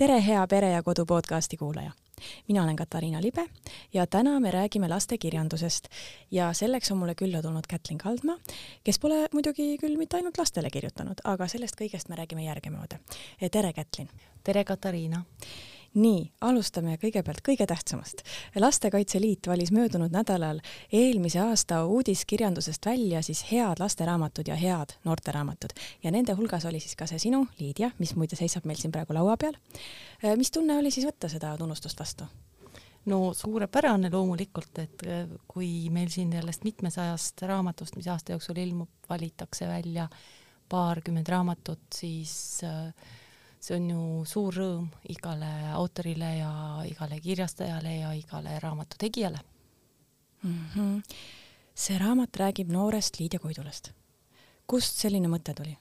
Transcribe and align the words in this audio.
tere, 0.00 0.26
hea 0.26 0.46
Pere 0.48 0.70
ja 0.70 0.82
Kodu 0.82 1.04
podcasti 1.06 1.56
kuulaja! 1.56 1.90
mina 2.48 2.62
olen 2.62 2.76
Katariina 2.76 3.22
Libe 3.22 3.46
ja 3.92 4.06
täna 4.06 4.40
me 4.40 4.50
räägime 4.50 4.88
lastekirjandusest 4.88 5.88
ja 6.30 6.52
selleks 6.52 6.90
on 6.90 6.98
mulle 6.98 7.14
külla 7.14 7.42
tulnud 7.42 7.64
Kätlin 7.68 7.98
Kaldma, 7.98 8.38
kes 8.84 8.98
pole 8.98 9.28
muidugi 9.32 9.76
küll 9.78 9.98
mitte 9.98 10.16
ainult 10.16 10.38
lastele 10.38 10.70
kirjutanud, 10.70 11.20
aga 11.24 11.48
sellest 11.48 11.76
kõigest 11.76 12.08
me 12.08 12.16
räägime 12.16 12.44
järgemööda. 12.44 12.96
tere, 13.50 13.72
Kätlin! 13.72 14.08
tere, 14.44 14.64
Katariina! 14.64 15.24
Nii, 15.94 16.32
alustame 16.40 16.96
kõigepealt 17.02 17.42
kõige 17.46 17.66
tähtsamast. 17.66 18.22
lastekaitse 18.54 19.20
Liit 19.20 19.46
valis 19.46 19.72
möödunud 19.72 20.12
nädalal 20.14 20.60
eelmise 20.92 21.40
aasta 21.40 21.84
uudiskirjandusest 21.84 22.86
välja 22.86 23.22
siis 23.22 23.44
head 23.52 23.82
lasteraamatud 23.82 24.48
ja 24.48 24.54
head 24.54 24.94
noorteraamatud 25.04 25.74
ja 26.02 26.10
nende 26.10 26.32
hulgas 26.32 26.64
oli 26.64 26.80
siis 26.80 26.96
ka 26.96 27.06
see 27.06 27.18
sinu, 27.18 27.46
Liidia, 27.58 27.90
mis 27.98 28.14
muide 28.16 28.36
seisab 28.36 28.64
meil 28.64 28.78
siin 28.78 28.92
praegu 28.92 29.14
laua 29.14 29.36
peal. 29.36 29.56
Äh, 30.24 30.36
mis 30.36 30.50
tunne 30.50 30.78
oli 30.78 30.90
siis 30.90 31.06
võtta 31.06 31.28
seda 31.28 31.56
tunnustust 31.58 31.98
vastu? 31.98 32.24
no 33.10 33.32
suurepärane 33.34 34.10
loomulikult, 34.12 34.78
et 34.78 35.06
äh, 35.06 35.24
kui 35.48 35.88
meil 35.90 36.10
siin 36.12 36.32
sellest 36.32 36.64
mitmesajast 36.64 37.42
raamatust, 37.48 37.96
mis 37.96 38.08
aasta 38.12 38.36
jooksul 38.36 38.60
ilmub, 38.60 38.90
valitakse 39.08 39.66
välja 39.66 40.08
paarkümmend 40.70 41.28
raamatut, 41.28 41.82
siis 41.94 42.60
äh, 42.64 42.92
see 43.60 43.76
on 43.76 43.90
ju 43.90 44.24
suur 44.24 44.56
rõõm 44.56 44.88
igale 45.12 45.50
autorile 45.76 46.30
ja 46.38 46.52
igale 46.88 47.20
kirjastajale 47.20 47.96
ja 47.98 48.12
igale 48.16 48.58
raamatu 48.62 48.96
tegijale 48.98 49.38
mm. 50.42 50.64
-hmm. 50.74 51.02
see 51.74 51.98
raamat 51.98 52.36
räägib 52.36 52.72
noorest 52.72 53.20
Liidia 53.20 53.40
Koidulast. 53.40 53.92
kust 54.66 54.96
selline 54.96 55.28
mõte 55.28 55.54
tuli? 55.54 55.76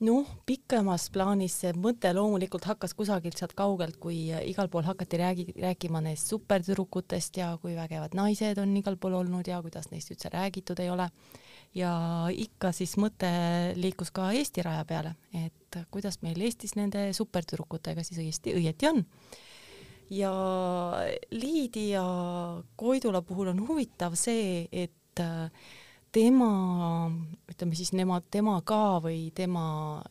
noh, 0.00 0.26
pikemas 0.46 1.10
plaanis 1.14 1.60
see 1.60 1.72
mõte 1.78 2.10
loomulikult 2.14 2.64
hakkas 2.64 2.94
kusagilt 2.94 3.38
sealt 3.38 3.54
kaugelt, 3.54 3.96
kui 4.02 4.32
igal 4.50 4.68
pool 4.68 4.82
hakati 4.82 5.20
räägi-, 5.20 5.52
rääkima 5.62 6.00
neist 6.00 6.26
supertüdrukutest 6.32 7.36
ja 7.36 7.58
kui 7.62 7.76
vägevad 7.76 8.16
naised 8.18 8.58
on 8.58 8.76
igal 8.76 8.96
pool 8.96 9.14
olnud 9.20 9.46
ja 9.46 9.62
kuidas 9.62 9.90
neist 9.90 10.10
üldse 10.10 10.32
räägitud 10.32 10.80
ei 10.80 10.90
ole 10.90 11.08
ja 11.74 11.92
ikka 12.32 12.72
siis 12.76 12.96
mõte 13.00 13.30
liikus 13.78 14.12
ka 14.14 14.30
Eesti 14.36 14.64
raja 14.64 14.84
peale, 14.88 15.14
et 15.36 15.80
kuidas 15.92 16.20
meil 16.24 16.40
Eestis 16.44 16.76
nende 16.76 17.08
supertüdrukutega 17.16 18.04
siis 18.04 18.20
õieti, 18.20 18.56
õieti 18.60 18.90
on. 18.90 19.04
ja 20.12 20.32
Liidi 21.30 21.90
ja 21.94 22.04
Koidula 22.76 23.22
puhul 23.22 23.52
on 23.54 23.62
huvitav 23.68 24.16
see, 24.20 24.66
et 24.72 25.22
tema, 26.12 26.50
ütleme 27.48 27.76
siis 27.76 27.92
nemad, 27.96 28.28
tema 28.30 28.58
ka 28.64 29.00
või 29.04 29.30
tema 29.34 30.02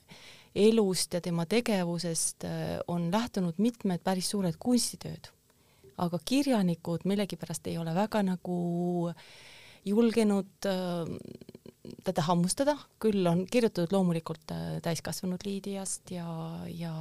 elust 0.55 1.13
ja 1.13 1.21
tema 1.21 1.45
tegevusest 1.45 2.43
on 2.91 3.07
lähtunud 3.11 3.61
mitmed 3.61 4.01
päris 4.03 4.33
suured 4.33 4.57
kunstitööd. 4.59 5.29
aga 6.01 6.17
kirjanikud 6.25 7.03
millegipärast 7.05 7.67
ei 7.67 7.77
ole 7.77 7.93
väga 7.93 8.23
nagu 8.25 8.55
äh, 9.09 9.15
julgenud 9.87 10.67
äh, 10.69 11.09
teda 12.05 12.25
hammustada, 12.27 12.75
küll 13.01 13.25
on 13.29 13.45
kirjutatud 13.49 13.93
loomulikult 13.95 14.53
äh, 14.53 14.75
täiskasvanud 14.85 15.45
Liidiast 15.45 16.13
ja, 16.13 16.27
ja 16.69 16.93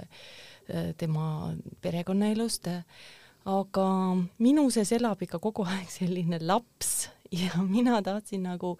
äh, 0.00 0.90
tema 0.98 1.52
perekonnaelust, 1.82 2.70
aga 3.46 3.86
minu 4.42 4.66
sees 4.74 4.90
elab 4.96 5.22
ikka 5.22 5.38
kogu 5.42 5.66
aeg 5.68 5.86
selline 5.92 6.42
laps 6.42 7.06
ja 7.30 7.62
mina 7.76 8.00
tahtsin 8.02 8.46
nagu 8.50 8.76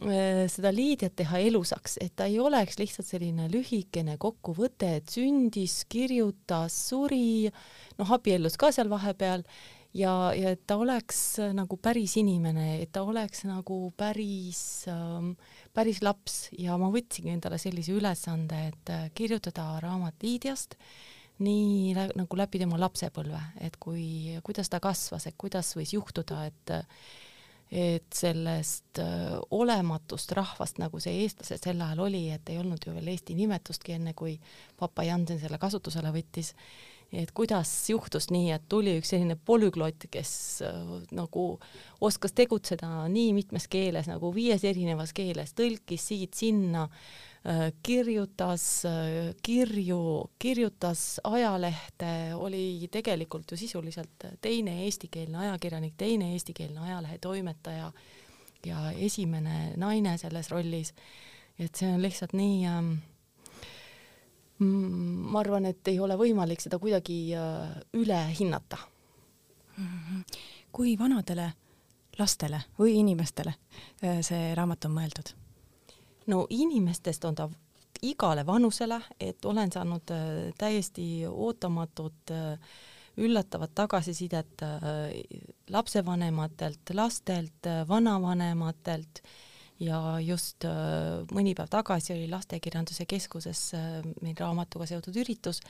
seda 0.00 0.70
Liidiat 0.72 1.12
teha 1.18 1.42
elusaks, 1.44 1.98
et 2.00 2.14
ta 2.16 2.24
ei 2.30 2.38
oleks 2.40 2.78
lihtsalt 2.78 3.04
selline 3.04 3.50
lühikene 3.52 4.14
kokkuvõte, 4.22 4.94
et 4.96 5.10
sündis, 5.12 5.82
kirjutas, 5.92 6.72
suri, 6.88 7.50
noh, 7.98 8.12
abiellus 8.14 8.56
ka 8.56 8.70
seal 8.72 8.88
vahepeal 8.88 9.44
ja, 9.94 10.32
ja 10.36 10.54
et 10.54 10.66
ta 10.66 10.76
oleks 10.80 11.20
äh, 11.42 11.54
nagu 11.56 11.78
päris 11.82 12.16
inimene, 12.20 12.80
et 12.82 12.92
ta 12.94 13.04
oleks 13.06 13.44
nagu 13.48 13.78
päris 13.98 14.62
ähm,, 14.90 15.32
päris 15.74 16.02
laps. 16.02 16.48
Ja 16.58 16.78
ma 16.80 16.90
võtsingi 16.92 17.32
endale 17.34 17.58
sellise 17.58 17.94
ülesande, 17.96 18.66
et 18.72 18.92
äh, 18.92 19.08
kirjutada 19.14 19.72
raamat 19.82 20.22
Liidiast 20.26 20.76
nii 21.40 21.94
nagu 21.96 22.36
läbi 22.36 22.60
tema 22.60 22.76
lapsepõlve, 22.76 23.40
et 23.64 23.78
kui, 23.80 24.36
kuidas 24.44 24.68
ta 24.68 24.76
kasvas, 24.82 25.24
et 25.26 25.38
kuidas 25.40 25.72
võis 25.78 25.94
juhtuda, 25.96 26.44
et 26.50 26.76
et 27.70 28.08
sellest 28.10 28.98
äh, 28.98 29.36
olematust 29.54 30.32
rahvast, 30.34 30.80
nagu 30.82 30.98
see 30.98 31.20
eestlased 31.22 31.62
sel 31.62 31.82
ajal 31.84 32.02
oli, 32.08 32.24
et 32.34 32.48
ei 32.50 32.58
olnud 32.58 32.82
ju 32.82 32.96
veel 32.96 33.12
Eesti 33.12 33.36
nimetustki 33.38 33.94
enne, 33.94 34.10
kui 34.18 34.34
papa 34.78 35.04
Jansen 35.06 35.38
selle 35.38 35.58
kasutusele 35.62 36.10
võttis 36.10 36.50
et 37.12 37.32
kuidas 37.34 37.70
juhtus 37.90 38.28
nii, 38.30 38.50
et 38.54 38.66
tuli 38.70 38.94
üks 39.00 39.10
selline 39.12 39.34
polüglott, 39.34 40.06
kes 40.12 40.32
äh, 40.66 40.92
nagu 41.16 41.44
oskas 42.00 42.34
tegutseda 42.38 43.08
nii 43.10 43.32
mitmes 43.34 43.66
keeles 43.70 44.10
nagu 44.10 44.30
viies 44.34 44.64
erinevas 44.68 45.14
keeles, 45.16 45.54
tõlkis 45.58 46.06
siit-sinna 46.12 46.86
äh,, 46.86 47.66
kirjutas 47.82 48.66
äh, 48.88 49.34
kirju, 49.42 50.30
kirjutas 50.38 51.20
ajalehte, 51.24 52.14
oli 52.38 52.88
tegelikult 52.92 53.50
ju 53.50 53.58
sisuliselt 53.58 54.30
teine 54.40 54.80
eestikeelne 54.86 55.46
ajakirjanik, 55.48 55.98
teine 55.98 56.32
eestikeelne 56.36 56.86
ajalehe 56.86 57.18
toimetaja 57.18 57.92
ja 58.66 58.90
esimene 58.92 59.72
naine 59.80 60.18
selles 60.20 60.50
rollis. 60.52 60.94
et 61.58 61.74
see 61.76 61.88
on 61.92 62.02
lihtsalt 62.02 62.32
nii 62.32 62.68
Mm, 62.80 62.98
ma 64.60 65.40
arvan, 65.40 65.66
et 65.70 65.88
ei 65.88 65.98
ole 66.00 66.16
võimalik 66.20 66.60
seda 66.60 66.78
kuidagi 66.78 67.32
äh, 67.36 67.72
üle 67.96 68.20
hinnata 68.38 68.76
mm. 69.76 69.86
-hmm. 69.86 70.22
kui 70.72 70.98
vanadele 70.98 71.52
lastele 72.18 72.60
või 72.78 72.98
inimestele 73.00 73.54
äh, 74.04 74.20
see 74.20 74.54
raamat 74.54 74.84
on 74.84 74.96
mõeldud? 74.98 75.34
no 76.26 76.46
inimestest 76.50 77.24
on 77.24 77.34
ta 77.34 77.48
igale 78.02 78.46
vanusele, 78.46 79.00
et 79.20 79.44
olen 79.44 79.72
saanud 79.72 80.10
äh, 80.10 80.52
täiesti 80.58 81.26
ootamatut 81.26 82.32
üllatavat 83.16 83.74
tagasisidet 83.74 84.62
lapsevanematelt, 85.68 86.90
lastelt, 86.94 87.66
vanavanematelt 87.88 89.20
ja 89.80 90.00
just 90.22 90.64
äh, 90.68 91.22
mõni 91.34 91.54
päev 91.56 91.70
tagasi 91.72 92.14
oli 92.14 92.28
Lastekirjanduse 92.30 93.06
Keskuses 93.08 93.62
äh, 93.76 93.98
meil 94.22 94.36
raamatuga 94.38 94.88
seotud 94.90 95.16
üritus, 95.22 95.62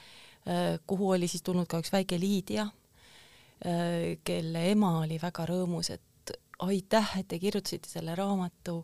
äh, 0.48 0.78
kuhu 0.87 1.12
oli 1.16 1.28
siis 1.31 1.44
tulnud 1.47 1.69
ka 1.71 1.81
üks 1.82 1.93
väike 1.94 2.19
Liidia, 2.21 2.69
kelle 4.25 4.60
ema 4.71 4.94
oli 5.03 5.19
väga 5.21 5.44
rõõmus, 5.44 5.91
et 5.93 6.31
aitäh, 6.65 7.10
et 7.19 7.26
te 7.28 7.37
kirjutasite 7.37 7.91
selle 7.91 8.15
raamatu, 8.16 8.78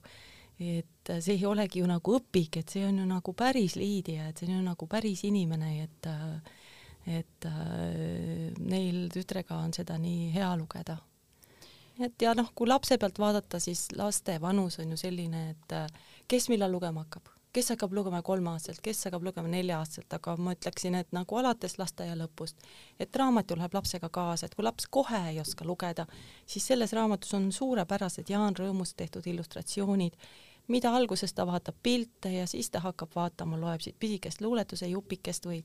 et 0.60 1.12
see 1.25 1.32
ei 1.32 1.47
olegi 1.48 1.81
ju 1.81 1.88
nagu 1.88 2.19
õpik, 2.19 2.58
et 2.60 2.75
see 2.75 2.84
on 2.84 2.98
ju 3.00 3.06
nagu 3.08 3.32
päris 3.32 3.78
Liidia, 3.81 4.26
et 4.28 4.37
see 4.37 4.50
on 4.50 4.58
ju 4.58 4.66
nagu 4.66 4.88
päris 4.93 5.25
inimene, 5.25 5.72
et 5.87 6.10
et 7.06 7.48
neil 8.69 9.06
tütrega 9.14 9.62
on 9.64 9.72
seda 9.72 9.97
nii 10.03 10.28
hea 10.37 10.53
lugeda 10.60 10.98
et 12.01 12.23
ja 12.23 12.34
noh, 12.37 12.51
kui 12.55 12.69
lapse 12.69 12.99
pealt 12.99 13.19
vaadata, 13.19 13.61
siis 13.62 13.87
laste 13.97 14.41
vanus 14.41 14.79
on 14.83 14.93
ju 14.93 15.01
selline, 15.01 15.51
et 15.51 15.73
äh, 15.73 15.87
kes 16.29 16.49
millal 16.53 16.73
lugema 16.73 17.05
hakkab, 17.05 17.31
kes 17.57 17.73
hakkab 17.73 17.95
lugema 17.97 18.23
kolmeaastaselt, 18.23 18.83
kes 18.84 19.07
hakkab 19.09 19.25
lugema 19.25 19.49
nelja-aastaselt, 19.49 20.12
aga 20.19 20.37
ma 20.37 20.53
ütleksin, 20.56 20.99
et 20.99 21.12
nagu 21.17 21.39
alates 21.41 21.79
lasteaia 21.81 22.17
lõpust, 22.19 22.67
et 23.01 23.17
raamat 23.17 23.50
ju 23.50 23.56
läheb 23.56 23.79
lapsega 23.79 24.11
kaasa, 24.12 24.47
et 24.47 24.55
kui 24.59 24.67
laps 24.67 24.88
kohe 24.93 25.23
ei 25.31 25.41
oska 25.41 25.65
lugeda, 25.65 26.06
siis 26.47 26.67
selles 26.73 26.93
raamatus 26.97 27.35
on 27.38 27.49
suurepärased 27.53 28.31
Jaan 28.31 28.56
Rõõmust 28.59 28.97
tehtud 29.00 29.26
illustratsioonid, 29.32 30.20
mida 30.69 30.93
alguses 30.99 31.32
ta 31.32 31.47
vaatab 31.47 31.76
pilte 31.82 32.32
ja 32.35 32.47
siis 32.47 32.70
ta 32.70 32.82
hakkab 32.85 33.15
vaatama, 33.15 33.59
loeb 33.61 33.81
siit 33.81 33.97
pisikest 33.99 34.41
luuletuse 34.41 34.88
jupikest 34.91 35.47
või 35.47 35.62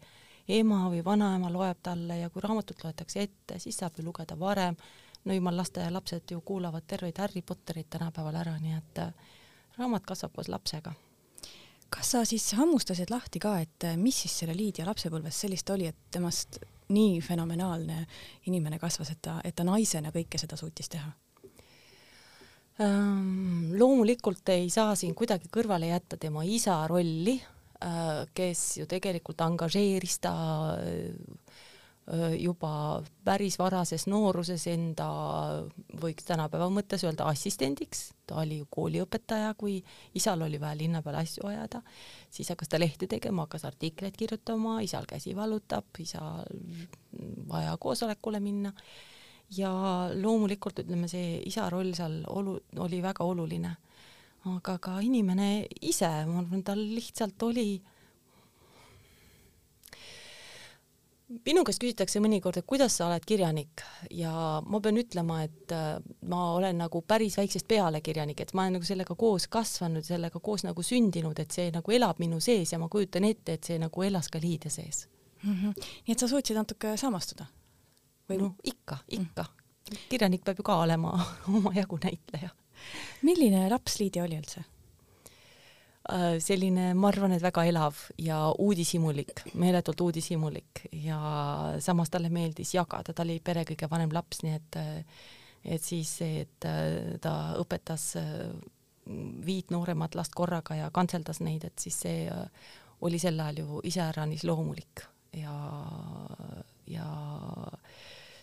ema 0.47 0.85
või 0.89 1.03
vanaema 1.05 1.51
loeb 1.51 1.79
talle 1.83 2.17
ja 2.21 2.29
kui 2.29 2.41
raamatut 2.41 2.83
loetakse 2.83 3.21
ette, 3.21 3.59
siis 3.59 3.77
saab 3.77 3.97
ju 3.97 4.05
lugeda 4.05 4.39
varem 4.39 4.77
no 5.25 5.33
jumal, 5.33 5.57
lasteaialapsed 5.57 6.31
ju 6.31 6.41
kuulavad 6.41 6.87
terveid 6.87 7.17
Harry 7.21 7.41
Potterit 7.41 7.89
tänapäeval 7.89 8.35
ära, 8.41 8.57
nii 8.59 8.75
et 8.77 9.01
äh, 9.03 9.13
raamat 9.77 10.05
kasvab 10.07 10.35
koos 10.35 10.49
lapsega. 10.49 10.93
kas 11.91 12.11
sa 12.11 12.25
siis 12.25 12.53
hammustasid 12.55 13.09
lahti 13.11 13.39
ka, 13.39 13.57
et 13.59 13.83
äh, 13.83 13.97
mis 13.97 14.21
siis 14.23 14.37
selle 14.39 14.55
Liidia 14.57 14.85
lapsepõlves 14.87 15.41
sellist 15.43 15.69
oli, 15.69 15.89
et 15.91 15.97
temast 16.11 16.61
nii 16.91 17.19
fenomenaalne 17.21 18.05
inimene 18.47 18.79
kasvas, 18.79 19.11
et 19.11 19.21
ta, 19.21 19.39
et 19.43 19.55
ta 19.55 19.63
naisena 19.67 20.11
kõike 20.11 20.39
seda 20.39 20.57
suutis 20.59 20.89
teha? 20.89 21.11
Ähm, 22.81 23.73
loomulikult 23.77 24.49
ei 24.49 24.69
saa 24.69 24.95
siin 24.95 25.13
kuidagi 25.15 25.51
kõrvale 25.53 25.91
jätta 25.91 26.17
tema 26.17 26.43
isa 26.47 26.79
rolli, 26.87 27.35
äh, 27.83 28.23
kes 28.33 28.77
ju 28.77 28.87
tegelikult 28.89 29.41
angažeeris 29.41 30.19
ta 30.23 30.33
juba 32.39 33.03
päris 33.23 33.55
varases 33.59 34.07
nooruses 34.09 34.65
enda, 34.71 35.07
võiks 36.01 36.25
tänapäeva 36.25 36.67
mõttes 36.73 37.05
öelda 37.05 37.27
assistendiks, 37.29 38.09
ta 38.27 38.39
oli 38.41 38.57
ju 38.57 38.67
kooliõpetaja, 38.73 39.53
kui 39.57 39.77
isal 40.17 40.41
oli 40.41 40.59
vaja 40.59 40.79
linna 40.79 41.03
peal 41.05 41.19
asju 41.21 41.45
ajada, 41.47 41.83
siis 42.33 42.49
hakkas 42.49 42.71
ta 42.71 42.79
lehte 42.81 43.07
tegema, 43.07 43.45
hakkas 43.45 43.67
artikleid 43.69 44.17
kirjutama, 44.17 44.79
isal 44.81 45.05
käsi 45.07 45.35
valutab, 45.37 45.85
isal 46.01 46.43
vaja 47.51 47.77
koosolekule 47.79 48.41
minna. 48.43 48.73
Ja 49.51 49.71
loomulikult 50.15 50.79
ütleme, 50.79 51.09
see 51.11 51.41
isa 51.45 51.65
roll 51.69 51.91
seal 51.93 52.21
olu-, 52.31 52.61
oli 52.79 53.01
väga 53.03 53.27
oluline. 53.27 53.75
aga 54.47 54.77
ka 54.81 54.99
inimene 55.05 55.67
ise, 55.85 56.07
ma 56.25 56.39
arvan, 56.39 56.63
tal 56.65 56.79
lihtsalt 56.79 57.43
oli 57.43 57.81
minu 61.45 61.63
käest 61.67 61.81
küsitakse 61.81 62.19
mõnikord, 62.23 62.59
et 62.59 62.67
kuidas 62.67 62.97
sa 62.97 63.07
oled 63.07 63.23
kirjanik 63.27 63.83
ja 64.15 64.33
ma 64.65 64.81
pean 64.83 64.99
ütlema, 64.99 65.41
et 65.45 65.73
äh, 65.75 65.95
ma 66.29 66.41
olen 66.57 66.81
nagu 66.83 67.01
päris 67.07 67.37
väiksest 67.39 67.67
peale 67.69 68.01
kirjanik, 68.03 68.41
et 68.43 68.53
ma 68.57 68.65
olen 68.65 68.79
nagu 68.79 68.87
sellega 68.87 69.15
koos 69.15 69.47
kasvanud, 69.51 70.05
sellega 70.05 70.41
koos 70.43 70.65
nagu 70.67 70.83
sündinud, 70.85 71.39
et 71.39 71.55
see 71.55 71.71
nagu 71.73 71.95
elab 71.95 72.19
minu 72.21 72.41
sees 72.43 72.73
ja 72.73 72.79
ma 72.81 72.89
kujutan 72.91 73.27
ette, 73.29 73.57
et 73.57 73.71
see 73.71 73.79
nagu 73.81 74.07
elas 74.07 74.29
ka 74.31 74.41
Liide 74.41 74.69
sees 74.69 75.07
mm. 75.43 75.53
-hmm. 75.53 75.73
nii 76.07 76.15
et 76.15 76.19
sa 76.19 76.27
suutsid 76.27 76.57
natuke 76.57 76.97
samastuda? 76.97 77.45
või 78.29 78.41
no 78.41 78.53
ikka, 78.63 78.97
ikka 79.07 79.45
mm.. 79.45 80.03
kirjanik 80.09 80.43
peab 80.43 80.59
ju 80.59 80.63
ka 80.63 80.77
olema 80.83 81.13
omajagu 81.57 81.99
näitleja. 82.03 82.49
milline 83.21 83.69
laps 83.69 83.99
Liidi 83.99 84.21
oli 84.21 84.37
üldse? 84.37 84.63
Äh, 86.09 86.39
selline, 86.41 86.95
ma 86.97 87.11
arvan, 87.11 87.35
et 87.35 87.43
väga 87.45 87.61
elav 87.69 87.97
ja 88.17 88.39
uudishimulik, 88.57 89.43
meeletult 89.53 90.01
uudishimulik 90.01 90.87
ja 90.97 91.19
samas 91.77 92.09
talle 92.09 92.31
meeldis 92.33 92.71
jagada, 92.73 93.13
ta 93.13 93.21
oli 93.21 93.35
pere 93.37 93.61
kõige 93.69 93.85
vanem 93.91 94.09
laps, 94.15 94.39
nii 94.41 94.55
et 94.57 94.79
et 95.61 95.83
siis 95.85 96.09
see, 96.17 96.39
et 96.41 96.65
äh, 96.65 97.19
ta 97.21 97.53
õpetas 97.61 98.05
äh, 98.17 98.47
viit 99.45 99.69
nooremat 99.69 100.17
last 100.17 100.33
korraga 100.33 100.79
ja 100.79 100.89
kantseldas 100.89 101.37
neid, 101.45 101.67
et 101.69 101.77
siis 101.77 101.99
see 102.07 102.25
oli 103.05 103.19
sel 103.21 103.37
ajal 103.39 103.61
ju 103.61 103.81
iseäranis 103.91 104.45
loomulik 104.49 105.03
ja, 105.37 105.53
ja 106.89 107.05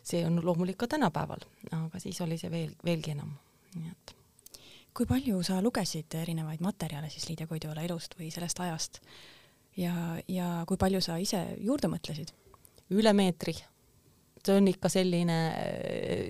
see 0.07 0.23
on 0.27 0.39
loomulik 0.45 0.79
ka 0.79 0.87
tänapäeval, 0.95 1.43
aga 1.75 1.99
siis 1.99 2.23
oli 2.23 2.39
see 2.39 2.55
veel, 2.55 2.71
veelgi 2.87 3.17
enam, 3.17 3.35
nii 3.75 3.91
et 3.91 4.18
kui 4.99 5.07
palju 5.07 5.39
sa 5.47 5.61
lugesid 5.63 6.15
erinevaid 6.19 6.63
materjale 6.65 7.07
siis 7.13 7.29
Liidia 7.29 7.47
Koidula 7.47 7.85
elust 7.87 8.17
või 8.19 8.33
sellest 8.35 8.59
ajast 8.65 8.99
ja, 9.79 9.93
ja 10.27 10.49
kui 10.67 10.79
palju 10.81 11.01
sa 11.05 11.21
ise 11.23 11.45
juurde 11.63 11.91
mõtlesid? 11.93 12.33
üle 12.89 13.13
meetri. 13.13 13.53
see 14.43 14.57
on 14.57 14.69
ikka 14.71 14.89
selline, 14.89 15.37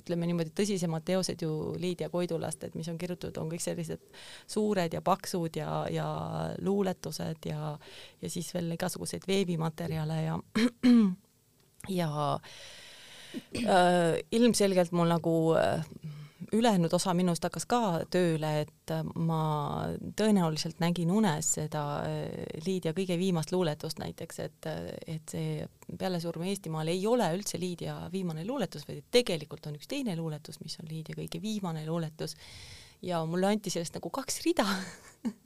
ütleme 0.01 0.27
niimoodi, 0.27 0.51
tõsisemad 0.59 1.05
teosed 1.07 1.41
ju 1.45 1.53
Liidia 1.79 2.09
Koidulast, 2.11 2.65
et 2.67 2.75
mis 2.75 2.89
on 2.91 2.99
kirjutatud, 2.99 3.37
on 3.41 3.53
kõik 3.53 3.63
sellised 3.63 4.03
suured 4.47 4.93
ja 4.93 5.01
paksud 5.07 5.57
ja, 5.57 5.85
ja 5.93 6.09
luuletused 6.61 7.49
ja, 7.49 7.73
ja 8.21 8.31
siis 8.31 8.51
veel 8.57 8.75
igasuguseid 8.75 9.25
veebimaterjale 9.29 10.19
ja, 10.27 10.37
ja 12.01 12.11
äh, 13.65 14.19
ilmselgelt 14.35 14.93
mul 14.93 15.15
nagu 15.15 15.37
äh, 15.57 15.87
ülejäänud 16.53 16.93
osa 16.97 17.13
minust 17.15 17.45
hakkas 17.45 17.67
ka 17.69 17.81
tööle, 18.11 18.53
et 18.65 18.93
ma 19.21 19.41
tõenäoliselt 20.19 20.81
nägin 20.83 21.11
unes 21.13 21.53
seda 21.59 21.83
äh, 22.07 22.47
Liidia 22.65 22.95
kõige 22.97 23.19
viimast 23.21 23.53
luuletust 23.53 24.01
näiteks, 24.01 24.41
et, 24.47 24.71
et 25.07 25.35
see 25.35 25.67
Pealesurm 25.99 26.47
Eestimaal 26.49 26.89
ei 26.93 27.05
ole 27.07 27.29
üldse 27.37 27.61
Liidia 27.61 28.01
viimane 28.13 28.47
luuletus, 28.49 28.87
vaid 28.89 29.05
tegelikult 29.15 29.69
on 29.69 29.79
üks 29.79 29.91
teine 29.91 30.17
luuletus, 30.19 30.61
mis 30.65 30.79
on 30.83 30.89
Liidia 30.91 31.19
kõige 31.19 31.43
viimane 31.43 31.87
luuletus. 31.87 32.37
Ja 33.03 33.21
mulle 33.31 33.47
anti 33.47 33.71
sellest 33.71 33.95
nagu 33.95 34.11
kaks 34.11 34.41
rida 34.43 34.65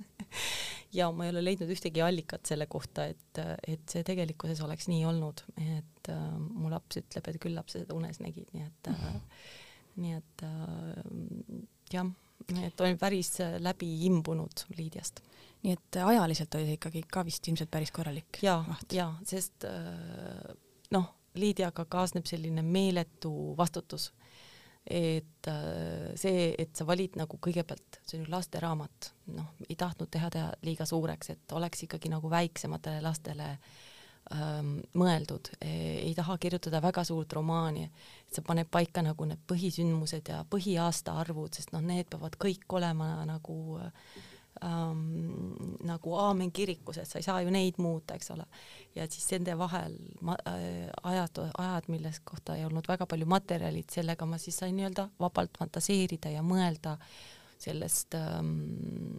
ja 0.99 1.11
ma 1.13 1.27
ei 1.27 1.33
ole 1.33 1.43
leidnud 1.45 1.71
ühtegi 1.73 2.03
allikat 2.05 2.49
selle 2.49 2.67
kohta, 2.71 3.07
et, 3.13 3.41
et 3.69 3.83
see 3.91 4.05
tegelikkuses 4.07 4.63
oleks 4.65 4.89
nii 4.89 5.05
olnud, 5.09 5.45
et 5.61 6.13
äh, 6.13 6.23
mu 6.39 6.71
laps 6.73 7.01
ütleb, 7.03 7.29
et 7.29 7.41
küllap 7.43 7.73
sa 7.73 7.83
seda 7.83 7.97
unes 7.97 8.23
nägid, 8.25 8.49
nii 8.57 8.67
et 8.69 8.93
äh, 8.93 9.19
nii 10.01 10.15
et 10.17 10.45
äh, 10.47 11.63
jah, 11.93 12.09
et 12.63 12.81
olen 12.81 12.99
päris 12.99 13.37
läbi 13.63 13.89
imbunud 14.07 14.65
Liidiast. 14.77 15.23
nii 15.63 15.75
et 15.77 15.99
ajaliselt 16.05 16.55
oli 16.59 16.71
see 16.71 16.79
ikkagi 16.79 17.03
ka 17.07 17.25
vist 17.27 17.49
ilmselt 17.49 17.71
päris 17.71 17.93
korralik? 17.95 18.41
ja, 18.43 18.59
ja 18.93 19.13
sest 19.29 19.67
äh, 19.69 20.55
noh, 20.95 21.11
Liidiaga 21.35 21.87
kaasneb 21.89 22.27
selline 22.29 22.63
meeletu 22.63 23.55
vastutus. 23.59 24.11
et 24.87 25.49
äh, 25.49 26.11
see, 26.19 26.51
et 26.59 26.75
sa 26.77 26.87
valid 26.87 27.17
nagu 27.21 27.39
kõigepealt, 27.39 28.03
see 28.03 28.19
on 28.19 28.27
ju 28.27 28.33
lasteraamat, 28.33 29.13
noh, 29.37 29.55
ei 29.69 29.77
tahtnud 29.79 30.11
teha 30.11 30.31
teha 30.31 30.53
liiga 30.67 30.87
suureks, 30.89 31.31
et 31.37 31.55
oleks 31.55 31.85
ikkagi 31.87 32.11
nagu 32.11 32.31
väiksematele 32.31 33.05
lastele 33.05 33.53
äh, 33.53 33.92
mõeldud, 34.31 35.51
ei 35.61 36.13
taha 36.17 36.39
kirjutada 36.41 36.81
väga 36.83 37.05
suurt 37.05 37.33
romaani, 37.37 37.85
et 38.29 38.37
see 38.37 38.45
paneb 38.47 38.71
paika 38.71 39.03
nagu 39.05 39.27
need 39.29 39.43
põhisündmused 39.51 40.31
ja 40.31 40.43
põhiaastaarvud, 40.49 41.53
sest 41.57 41.75
noh, 41.75 41.83
need 41.85 42.09
peavad 42.13 42.39
kõik 42.41 42.65
olema 42.79 43.11
nagu 43.29 43.59
ähm, 44.65 45.03
nagu 45.85 46.17
aamen 46.23 46.53
kirikus, 46.53 47.03
et 47.03 47.11
sa 47.11 47.19
ei 47.19 47.27
saa 47.27 47.43
ju 47.43 47.53
neid 47.53 47.81
muuta, 47.83 48.17
eks 48.17 48.31
ole. 48.31 48.47
ja 48.95 49.07
siis 49.11 49.29
nende 49.35 49.59
vahel 49.59 49.99
ma, 50.21 50.39
äh, 50.49 50.89
ajad, 51.03 51.43
ajad, 51.59 51.91
milles 51.93 52.23
kohta 52.25 52.57
ei 52.57 52.65
olnud 52.65 52.89
väga 52.89 53.07
palju 53.11 53.29
materjalid, 53.29 53.91
sellega 53.93 54.27
ma 54.27 54.39
siis 54.39 54.63
sain 54.63 54.77
nii-öelda 54.79 55.11
vabalt 55.21 55.59
fantaseerida 55.59 56.33
ja 56.33 56.47
mõelda 56.47 56.97
äh, 56.97 57.32
sellest 57.63 58.15
ähm, 58.19 58.53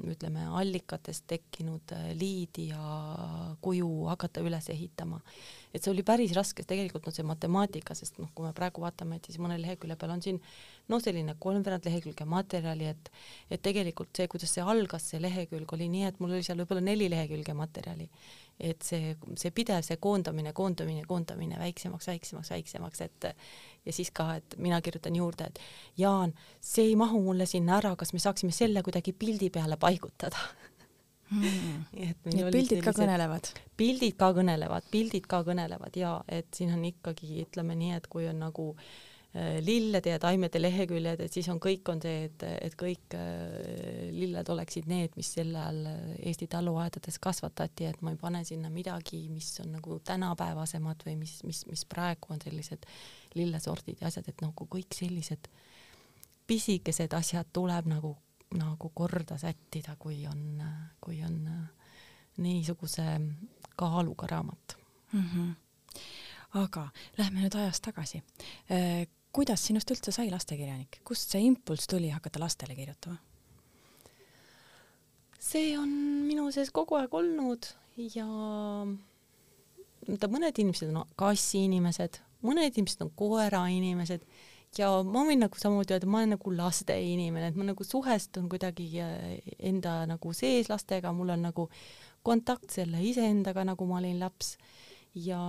ütleme, 0.09 0.45
allikatest 0.59 1.25
tekkinud 1.31 1.93
äh, 1.95 2.11
liidi 2.17 2.69
ja 2.71 3.57
kuju 3.63 3.89
hakata 4.11 4.43
üles 4.43 4.69
ehitama. 4.73 5.21
Et 5.73 5.81
see 5.81 5.91
oli 5.91 6.03
päris 6.05 6.33
raske, 6.37 6.65
tegelikult 6.69 7.07
on 7.09 7.15
see 7.15 7.25
matemaatika, 7.25 7.95
sest 7.97 8.19
noh, 8.21 8.29
kui 8.35 8.45
me 8.45 8.53
praegu 8.55 8.83
vaatame, 8.83 9.17
et 9.17 9.29
siis 9.29 9.39
mõne 9.41 9.57
lehekülje 9.61 9.97
peal 9.99 10.13
on 10.13 10.21
siin 10.21 10.39
noh, 10.91 11.01
selline 11.01 11.35
kolmveerand 11.41 11.87
lehekülge 11.89 12.27
materjali, 12.29 12.91
et 12.93 13.11
et 13.49 13.61
tegelikult 13.63 14.13
see, 14.15 14.29
kuidas 14.29 14.53
see 14.53 14.63
algas, 14.73 15.09
see 15.11 15.21
lehekülg 15.23 15.73
oli 15.73 15.89
nii, 15.89 16.07
et 16.11 16.19
mul 16.21 16.35
oli 16.37 16.45
seal 16.45 16.61
võib-olla 16.61 16.83
neli 16.85 17.09
lehekülge 17.11 17.55
materjali. 17.57 18.09
Et 18.61 18.85
see, 18.85 19.15
see 19.39 19.49
pidev, 19.51 19.81
see 19.81 19.97
koondamine, 20.01 20.51
koondamine, 20.53 21.01
koondamine 21.09 21.57
väiksemaks, 21.57 22.07
väiksemaks, 22.11 22.51
väiksemaks, 22.53 23.01
et 23.01 23.29
ja 23.85 23.95
siis 23.95 24.12
ka, 24.13 24.36
et 24.38 24.57
mina 24.62 24.77
kirjutan 24.81 25.15
juurde, 25.17 25.50
et 25.50 25.59
Jaan, 25.98 26.36
see 26.62 26.91
ei 26.91 26.95
mahu 27.00 27.21
mulle 27.25 27.48
sinna 27.50 27.79
ära, 27.79 27.95
kas 27.98 28.13
me 28.13 28.21
saaksime 28.21 28.53
selle 28.53 28.86
kuidagi 28.86 29.15
pildi 29.17 29.50
peale 29.50 29.77
paigutada 29.81 30.38
hmm.. 31.33 31.85
et 32.09 32.29
Need 32.31 32.51
pildid 32.55 32.83
ka 32.85 32.95
kõnelevad? 32.97 33.53
pildid 33.77 34.19
ka 34.19 34.33
kõnelevad, 34.37 34.91
pildid 34.93 35.29
ka 35.29 35.43
kõnelevad 35.47 35.97
ja 35.99 36.19
et 36.27 36.51
siin 36.55 36.75
on 36.75 36.85
ikkagi, 36.87 37.41
ütleme 37.47 37.77
nii, 37.79 37.97
et 37.97 38.07
kui 38.11 38.29
on 38.29 38.39
nagu 38.45 38.71
äh, 38.73 38.93
Äh, 39.35 39.65
lillede 39.65 40.11
ja 40.11 40.19
taimede 40.21 40.59
leheküljed, 40.61 41.21
et 41.25 41.33
siis 41.33 41.47
on 41.49 41.57
kõik 41.57 41.89
on 41.89 41.97
see, 42.03 42.27
et, 42.27 42.43
et 42.61 42.73
kõik 42.77 43.15
äh, 43.17 44.11
lilled 44.13 44.49
oleksid 44.53 44.85
need, 44.85 45.15
mis 45.17 45.31
sel 45.33 45.49
ajal 45.57 45.79
äh, 45.89 46.11
Eesti 46.29 46.45
taluaedades 46.53 47.17
kasvatati, 47.17 47.87
et 47.89 48.03
ma 48.05 48.13
ei 48.13 48.19
pane 48.21 48.43
sinna 48.45 48.69
midagi, 48.69 49.23
mis 49.33 49.47
on 49.63 49.71
nagu 49.79 49.97
tänapäevasemad 50.05 51.01
või 51.07 51.15
mis, 51.23 51.39
mis, 51.49 51.63
mis 51.65 51.81
praegu 51.89 52.35
on 52.35 52.43
sellised 52.45 52.85
lillesordid 53.33 54.05
ja 54.05 54.11
asjad, 54.11 54.29
et 54.29 54.45
nagu 54.45 54.67
kõik 54.69 54.93
sellised 54.93 55.49
pisikesed 56.45 57.17
asjad 57.17 57.49
tuleb 57.57 57.89
nagu, 57.89 58.13
nagu 58.57 58.91
korda 58.95 59.38
sättida, 59.38 59.95
kui 60.00 60.25
on, 60.27 60.63
kui 61.01 61.24
on 61.24 61.39
niisuguse 62.38 63.05
kaaluga 63.75 64.27
raamat 64.27 64.77
mm. 65.13 65.27
-hmm 65.33 65.51
aga 66.53 66.88
lähme 67.17 67.41
nüüd 67.41 67.55
ajas 67.57 67.81
tagasi 67.81 68.22
kuidas 69.33 69.65
sinust 69.65 69.89
üldse 69.93 70.13
sai 70.13 70.29
lastekirjanik, 70.31 71.00
kust 71.07 71.33
see 71.33 71.41
impulss 71.48 71.89
tuli 71.89 72.12
hakata 72.13 72.41
lastele 72.41 72.75
kirjutama? 72.77 73.17
see 75.43 75.74
on 75.77 75.89
minu 76.27 76.48
sees 76.55 76.69
kogu 76.72 76.95
aeg 76.95 77.13
olnud 77.17 77.67
ja 78.13 78.27
mõned 80.31 80.62
inimesed 80.62 80.93
on 80.93 81.10
kassiinimesed, 81.19 82.22
mõned 82.45 82.77
inimesed 82.77 83.03
on 83.03 83.12
koerainimesed 83.19 84.24
ja 84.77 84.89
ma 85.06 85.25
võin 85.27 85.44
nagu 85.44 85.60
samamoodi 85.60 85.96
öelda, 85.96 86.10
ma 86.10 86.22
olen 86.22 86.36
nagu 86.38 86.56
lasteinimene, 86.56 87.51
et 87.51 87.60
ma 87.60 87.68
nagu 87.68 87.86
suhestun 87.88 88.48
kuidagi 88.51 88.89
äh, 89.03 89.38
enda 89.60 90.03
nagu 90.10 90.34
sees 90.38 90.72
lastega, 90.72 91.13
mul 91.15 91.36
on 91.36 91.46
nagu 91.50 91.70
kontakt 92.24 92.72
selle 92.72 93.01
iseendaga, 93.03 93.65
nagu 93.68 93.86
ma 93.89 94.00
olin 94.00 94.22
laps 94.22 94.56
ja, 95.15 95.39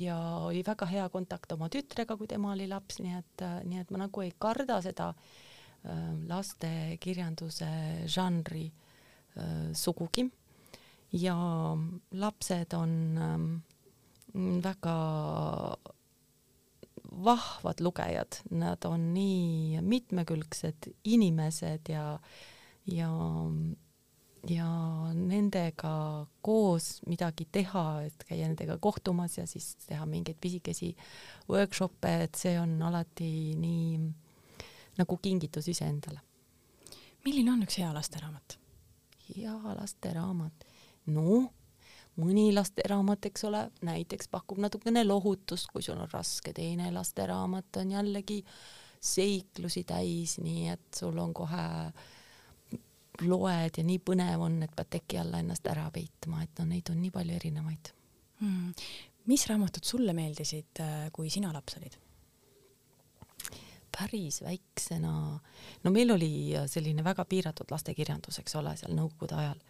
ja 0.00 0.18
oli 0.44 0.62
väga 0.66 0.86
hea 0.90 1.08
kontakt 1.12 1.52
oma 1.56 1.68
tütrega, 1.72 2.16
kui 2.16 2.28
tema 2.30 2.52
oli 2.52 2.68
laps, 2.68 3.00
nii 3.02 3.18
et, 3.18 3.44
nii 3.68 3.82
et 3.82 3.92
ma 3.94 4.04
nagu 4.04 4.24
ei 4.24 4.32
karda 4.38 4.80
seda 4.84 5.10
äh, 5.14 6.10
lastekirjanduse 6.28 7.70
žanri 8.10 8.66
äh, 8.68 9.70
sugugi. 9.72 10.28
ja 11.14 11.36
lapsed 12.10 12.74
on 12.74 12.92
äh, 13.18 13.38
väga 14.64 14.96
vahvad 17.24 17.80
lugejad, 17.80 18.40
nad 18.50 18.84
on 18.84 19.12
nii 19.14 19.80
mitmekülgsed 19.82 20.90
inimesed 21.04 21.90
ja, 21.92 22.18
ja 22.86 23.10
ja 24.48 24.68
nendega 25.14 26.26
koos 26.44 27.00
midagi 27.08 27.46
teha, 27.52 27.84
et 28.04 28.24
käia 28.28 28.48
nendega 28.48 28.76
kohtumas 28.82 29.38
ja 29.38 29.46
siis 29.48 29.74
teha 29.86 30.04
mingeid 30.06 30.36
pisikesi 30.40 30.90
workshop'e, 31.48 32.12
et 32.26 32.36
see 32.38 32.58
on 32.60 32.76
alati 32.82 33.54
nii 33.56 33.96
nagu 34.98 35.16
kingitus 35.22 35.68
iseendale. 35.72 36.20
milline 37.24 37.52
on 37.52 37.64
üks 37.64 37.78
hea 37.80 37.90
lasteraamat? 37.94 38.58
hea 39.30 39.56
lasteraamat? 39.80 40.66
no 41.06 41.52
mõni 42.20 42.48
lasteraamat, 42.54 43.26
eks 43.30 43.46
ole, 43.48 43.64
näiteks 43.86 44.28
pakub 44.32 44.60
natukene 44.62 45.04
lohutust, 45.04 45.70
kui 45.72 45.82
sul 45.82 45.98
on 45.98 46.10
raske, 46.12 46.52
teine 46.56 46.90
lasteraamat 46.94 47.80
on 47.82 47.94
jällegi 47.96 48.40
seiklusi 49.04 49.84
täis, 49.88 50.38
nii 50.40 50.68
et 50.72 50.86
sul 50.96 51.18
on 51.20 51.34
kohe 51.36 51.64
loed 53.22 53.78
ja 53.78 53.84
nii 53.86 54.00
põnev 54.02 54.46
on, 54.46 54.62
et 54.64 54.72
pead 54.76 54.90
teki 54.96 55.20
alla 55.22 55.42
ennast 55.42 55.66
ära 55.70 55.86
peitma, 55.94 56.42
et 56.42 56.58
no 56.58 56.66
neid 56.70 56.88
on 56.90 57.02
nii 57.02 57.12
palju 57.14 57.36
erinevaid 57.36 57.92
hmm.. 58.40 58.72
mis 59.30 59.44
raamatud 59.50 59.86
sulle 59.86 60.16
meeldisid, 60.16 60.82
kui 61.14 61.30
sina 61.30 61.52
laps 61.54 61.78
olid? 61.78 61.98
päris 63.94 64.40
väiksena, 64.42 65.12
no 65.84 65.90
meil 65.94 66.10
oli 66.10 66.32
selline 66.66 67.04
väga 67.06 67.24
piiratud 67.30 67.70
lastekirjandus, 67.70 68.40
eks 68.42 68.56
ole, 68.58 68.72
seal 68.80 68.96
nõukogude 68.96 69.36
ajal. 69.38 69.60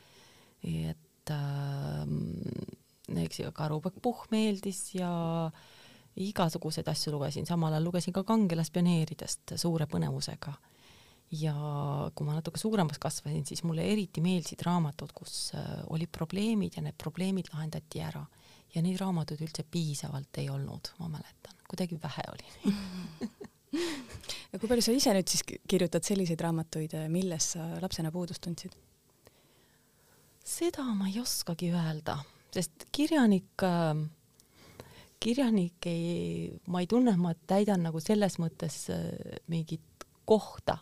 et 0.64 1.03
äh, 1.33 2.04
eks 3.25 3.40
ju 3.40 3.54
Karupõkk 3.54 4.02
Puhh 4.02 4.26
meeldis 4.35 4.95
ja 4.97 5.11
igasuguseid 6.14 6.88
asju 6.88 7.14
lugesin, 7.16 7.47
samal 7.47 7.75
ajal 7.75 7.88
lugesin 7.88 8.14
ka 8.14 8.23
Kangelast 8.26 8.73
pioneeridest 8.75 9.57
suure 9.61 9.88
põnevusega 9.90 10.54
ja 11.40 11.54
kui 12.14 12.26
ma 12.26 12.37
natuke 12.37 12.61
suuremaks 12.61 13.00
kasvasin, 13.02 13.45
siis 13.49 13.64
mulle 13.66 13.87
eriti 13.90 14.23
meeldisid 14.25 14.62
raamatud, 14.66 15.12
kus 15.16 15.52
äh, 15.59 15.83
olid 15.95 16.12
probleemid 16.14 16.78
ja 16.78 16.85
need 16.85 16.99
probleemid 17.00 17.50
lahendati 17.52 18.02
ära. 18.04 18.25
ja 18.75 18.83
neid 18.83 18.99
raamatuid 18.99 19.43
üldse 19.47 19.62
piisavalt 19.71 20.38
ei 20.43 20.49
olnud, 20.50 20.88
ma 20.99 21.07
mäletan, 21.12 21.54
kuidagi 21.71 21.99
vähe 22.02 22.25
oli 22.33 22.73
ja 24.50 24.59
kui 24.59 24.66
palju 24.69 24.83
sa 24.83 24.95
ise 24.95 25.14
nüüd 25.14 25.31
siis 25.31 25.45
kirjutad 25.47 26.02
selliseid 26.07 26.43
raamatuid, 26.43 26.97
millest 27.11 27.54
sa 27.54 27.69
lapsena 27.83 28.11
puudust 28.14 28.43
tundsid? 28.43 28.75
Seda 30.44 30.84
ma 30.94 31.08
ei 31.08 31.18
oskagi 31.22 31.70
öelda, 31.72 32.18
sest 32.54 32.86
kirjanik, 32.92 33.64
äh, 33.64 33.96
kirjanik 35.20 35.88
ei, 35.88 36.52
ma 36.68 36.84
ei 36.84 36.88
tunne, 36.90 37.16
et 37.16 37.22
ma 37.22 37.32
täidan 37.48 37.86
nagu 37.88 38.00
selles 38.02 38.38
mõttes 38.42 38.84
mingit 39.48 40.06
kohta. 40.24 40.78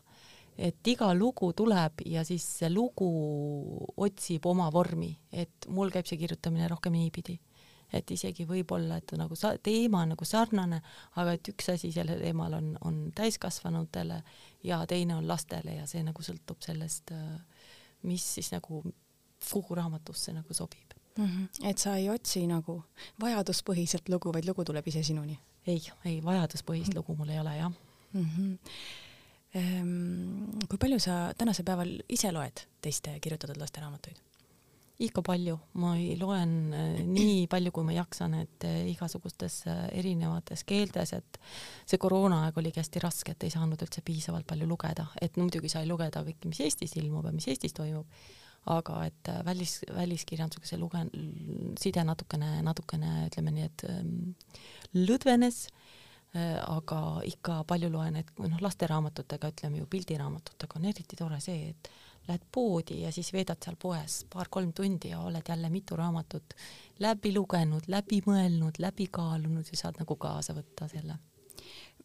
Et 0.52 0.84
iga 0.86 1.08
lugu 1.16 1.48
tuleb 1.56 2.02
ja 2.06 2.24
siis 2.28 2.44
see 2.58 2.68
lugu 2.68 3.06
otsib 3.96 4.44
oma 4.46 4.66
vormi, 4.72 5.08
et 5.32 5.66
mul 5.72 5.90
käib 5.90 6.06
see 6.06 6.20
kirjutamine 6.20 6.68
rohkem 6.68 6.92
niipidi, 6.92 7.38
et 7.92 8.10
isegi 8.12 8.44
võib-olla, 8.48 8.98
et 9.00 9.14
nagu 9.16 9.36
sa, 9.36 9.54
teema 9.56 10.02
on 10.04 10.12
nagu 10.12 10.26
sarnane, 10.28 10.82
aga 11.16 11.38
et 11.38 11.52
üks 11.54 11.70
asi 11.72 11.88
sellel 11.94 12.20
teemal 12.20 12.58
on, 12.58 12.68
on 12.84 13.00
täiskasvanutele 13.16 14.20
ja 14.68 14.82
teine 14.88 15.16
on 15.16 15.28
lastele 15.28 15.78
ja 15.78 15.88
see 15.88 16.04
nagu 16.04 16.24
sõltub 16.24 16.60
sellest, 16.64 17.14
mis 18.08 18.28
siis 18.36 18.52
nagu 18.52 18.82
kuhu 19.50 19.74
raamatusse 19.74 20.32
nagu 20.32 20.54
sobib 20.54 20.94
mm. 21.18 21.26
-hmm. 21.26 21.68
et 21.70 21.78
sa 21.78 21.96
ei 21.96 22.10
otsi 22.10 22.46
nagu 22.46 22.82
vajaduspõhiselt 23.20 24.08
lugu, 24.08 24.32
vaid 24.32 24.48
lugu 24.48 24.64
tuleb 24.64 24.86
ise 24.86 25.02
sinuni? 25.02 25.38
ei, 25.66 25.82
ei 26.04 26.20
vajaduspõhist 26.24 26.94
lugu 26.94 27.16
mul 27.16 27.28
ei 27.28 27.40
ole 27.40 27.56
jah 27.56 27.72
mm. 28.12 28.28
-hmm 28.36 28.58
Ehm, 29.52 30.60
kui 30.64 30.80
palju 30.80 30.96
sa 31.02 31.14
tänasel 31.36 31.66
päeval 31.68 31.98
ise 32.12 32.30
loed 32.32 32.64
teiste 32.84 33.18
kirjutatud 33.20 33.60
lasteraamatuid? 33.60 34.28
ikka 35.02 35.22
palju, 35.26 35.56
ma 35.82 35.96
loen 36.20 36.50
äh, 36.78 36.98
nii 37.02 37.48
palju, 37.50 37.72
kui 37.74 37.82
ma 37.82 37.94
jaksan, 37.96 38.36
et 38.38 38.66
äh, 38.68 38.84
igasugustes 38.92 39.56
äh, 39.66 39.80
erinevates 39.98 40.62
keeltes, 40.68 41.10
et 41.16 41.40
see 41.90 41.98
koroonaaeg 41.98 42.60
oligi 42.60 42.78
hästi 42.78 43.02
raske, 43.02 43.34
et 43.34 43.48
ei 43.48 43.50
saanud 43.50 43.82
üldse 43.82 44.04
piisavalt 44.06 44.46
palju 44.46 44.68
lugeda, 44.70 45.08
et 45.18 45.34
no 45.34 45.48
muidugi 45.48 45.72
sai 45.72 45.88
lugeda 45.90 46.22
kõike, 46.22 46.46
mis 46.46 46.60
Eestis 46.62 46.94
ilmub 47.00 47.26
ja 47.26 47.34
mis 47.34 47.48
Eestis 47.50 47.74
toimub, 47.74 48.06
aga 48.70 49.00
et 49.08 49.28
välis, 49.44 49.80
väliskirjandusega 49.90 50.68
see 50.68 50.78
luge-, 50.78 51.08
side 51.82 52.04
natukene, 52.06 52.60
natukene 52.62 53.26
ütleme 53.26 53.54
nii, 53.56 53.70
et 53.70 53.86
ähm, 53.90 54.12
lõdvenes 54.94 55.64
Äh, 56.32 56.56
aga 56.64 57.20
ikka 57.28 57.58
palju 57.68 57.90
loen, 57.92 58.14
et 58.16 58.30
noh, 58.40 58.60
lasteraamatutega, 58.64 59.50
ütleme 59.52 59.82
ju 59.82 59.88
pildiraamatutega 59.92 60.78
on 60.78 60.86
eriti 60.88 61.18
tore 61.18 61.36
see, 61.44 61.74
et 61.74 61.90
lähed 62.24 62.46
poodi 62.56 63.02
ja 63.02 63.10
siis 63.12 63.28
veedad 63.34 63.60
seal 63.60 63.76
poes 63.76 64.22
paar-kolm 64.32 64.70
tundi 64.72 65.10
ja 65.10 65.18
oled 65.20 65.44
jälle 65.48 65.68
mitu 65.68 65.98
raamatut 65.98 66.54
läbi 67.04 67.34
lugenud, 67.36 67.84
läbi 67.92 68.22
mõelnud, 68.24 68.80
läbi 68.80 69.10
kaalunud 69.12 69.68
ja 69.68 69.80
saad 69.82 70.00
nagu 70.00 70.16
kaasa 70.16 70.56
võtta 70.56 70.88
selle. 70.88 71.18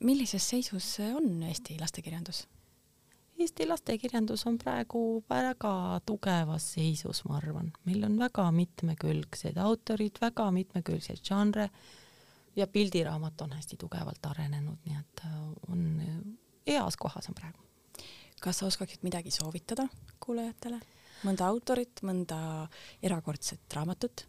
millises 0.03 0.49
seisus 0.49 0.89
on 1.07 1.43
Eesti 1.47 1.79
lastekirjandus? 1.79 2.43
Eesti 3.37 3.67
lastekirjandus 3.69 4.47
on 4.49 4.55
praegu 4.57 4.99
väga 5.29 5.99
tugevas 6.09 6.71
seisus, 6.73 7.19
ma 7.29 7.35
arvan, 7.37 7.69
meil 7.85 8.01
on 8.07 8.15
väga 8.17 8.47
mitmekülgsed 8.55 9.59
autorid, 9.61 10.17
väga 10.21 10.47
mitmekülgseid 10.55 11.21
žanre 11.21 11.67
ja 12.57 12.65
pildiraamat 12.67 13.41
on 13.45 13.51
hästi 13.53 13.77
tugevalt 13.77 14.25
arenenud, 14.25 14.79
nii 14.85 14.97
et 14.97 15.21
äh, 15.27 15.35
on 15.69 15.83
äh, 16.01 16.15
heas 16.71 16.97
kohas 16.97 17.29
on 17.29 17.37
praegu. 17.37 17.61
kas 18.41 18.57
sa 18.57 18.65
oskaksid 18.65 19.05
midagi 19.05 19.31
soovitada 19.33 19.85
kuulajatele, 20.23 20.79
mõnda 21.25 21.45
autorit, 21.51 22.01
mõnda 22.01 22.39
erakordset 23.05 23.77
raamatut? 23.77 24.23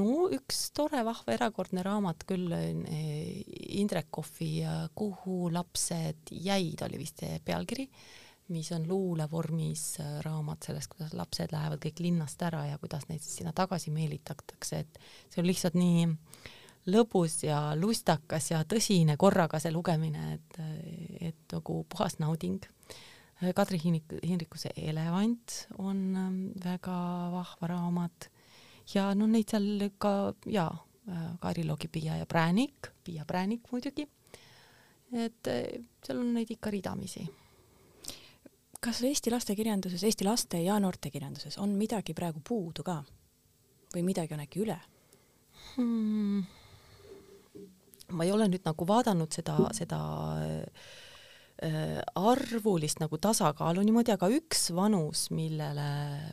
no 0.00 0.30
üks 0.32 0.70
tore 0.72 1.02
vahva 1.04 1.34
erakordne 1.36 1.84
raamat 1.84 2.24
küll, 2.24 2.48
äh, 2.56 3.44
Indrek 3.76 4.08
Kohvi 4.08 4.64
Kuhu 4.94 5.52
lapsed 5.52 6.32
jäid, 6.32 6.80
oli 6.88 7.02
vist 7.04 7.20
see 7.20 7.36
pealkiri, 7.44 7.84
mis 8.48 8.70
on 8.72 8.86
luulevormis 8.88 9.82
raamat 10.24 10.68
sellest, 10.68 10.92
kuidas 10.94 11.14
lapsed 11.14 11.52
lähevad 11.52 11.82
kõik 11.82 12.00
linnast 12.00 12.42
ära 12.42 12.64
ja 12.66 12.78
kuidas 12.78 13.08
neid 13.08 13.20
siis 13.20 13.40
sinna 13.40 13.52
tagasi 13.52 13.90
meelitatakse, 13.92 14.84
et 14.84 15.00
see 15.28 15.42
on 15.42 15.48
lihtsalt 15.50 15.76
nii 15.76 16.06
äh, 16.06 16.14
lõbus 16.88 17.42
ja 17.44 17.60
lustakas 17.78 18.50
ja 18.52 18.62
tõsine 18.68 19.16
korraga 19.20 19.60
see 19.62 19.72
lugemine, 19.74 20.38
et, 20.38 20.58
et 21.30 21.54
nagu 21.54 21.82
puhas 21.90 22.18
nauding. 22.22 22.60
Kadri 23.54 23.78
Hiinik, 23.78 24.16
Hinrikuse 24.26 24.72
Elevant 24.74 25.54
on 25.78 25.98
ähm, 26.18 26.38
väga 26.58 26.96
vahva 27.30 27.68
raamat 27.70 28.26
ja 28.90 29.12
no 29.14 29.28
neid 29.30 29.52
seal 29.52 29.84
ka 30.02 30.32
ja 30.50 30.66
Kairi 31.40 31.62
Loogi 31.64 31.88
Piia 31.88 32.18
ja 32.18 32.26
Präänik, 32.26 32.90
Piia 33.04 33.24
Präänik 33.24 33.70
muidugi. 33.70 34.08
et 35.12 35.46
äh, 35.46 35.78
seal 36.04 36.18
on 36.18 36.34
neid 36.34 36.50
ikka 36.50 36.74
ridamisi 36.74 37.28
kas 38.80 39.02
Eesti 39.02 39.32
lastekirjanduses, 39.34 40.04
Eesti 40.06 40.26
laste 40.26 40.60
ja 40.62 40.78
noortekirjanduses 40.82 41.58
on 41.58 41.74
midagi 41.78 42.14
praegu 42.14 42.42
puudu 42.44 42.84
ka 42.86 43.00
või 43.94 44.04
midagi 44.06 44.36
on 44.36 44.44
äkki 44.44 44.62
üle 44.62 44.78
hmm.? 45.74 46.46
ma 48.14 48.24
ei 48.24 48.32
ole 48.32 48.48
nüüd 48.48 48.64
nagu 48.64 48.86
vaadanud 48.88 49.34
seda, 49.34 49.56
seda 49.76 49.98
äh, 50.38 51.98
arvulist 52.16 53.02
nagu 53.02 53.18
tasakaalu 53.20 53.82
niimoodi, 53.84 54.14
aga 54.14 54.30
üks 54.32 54.68
vanus, 54.76 55.26
millele, 55.34 55.88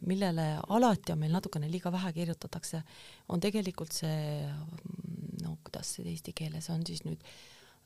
millele 0.05 0.47
alati 0.69 1.15
on 1.15 1.23
meil 1.23 1.33
natukene 1.35 1.69
liiga 1.71 1.91
vähe 1.93 2.13
kirjutatakse, 2.15 2.83
on 3.33 3.43
tegelikult 3.43 3.95
see, 3.95 4.45
no 5.43 5.57
kuidas 5.65 5.95
see 5.97 6.07
eesti 6.13 6.35
keeles 6.37 6.69
on 6.73 6.85
siis 6.87 7.03
nüüd 7.07 7.19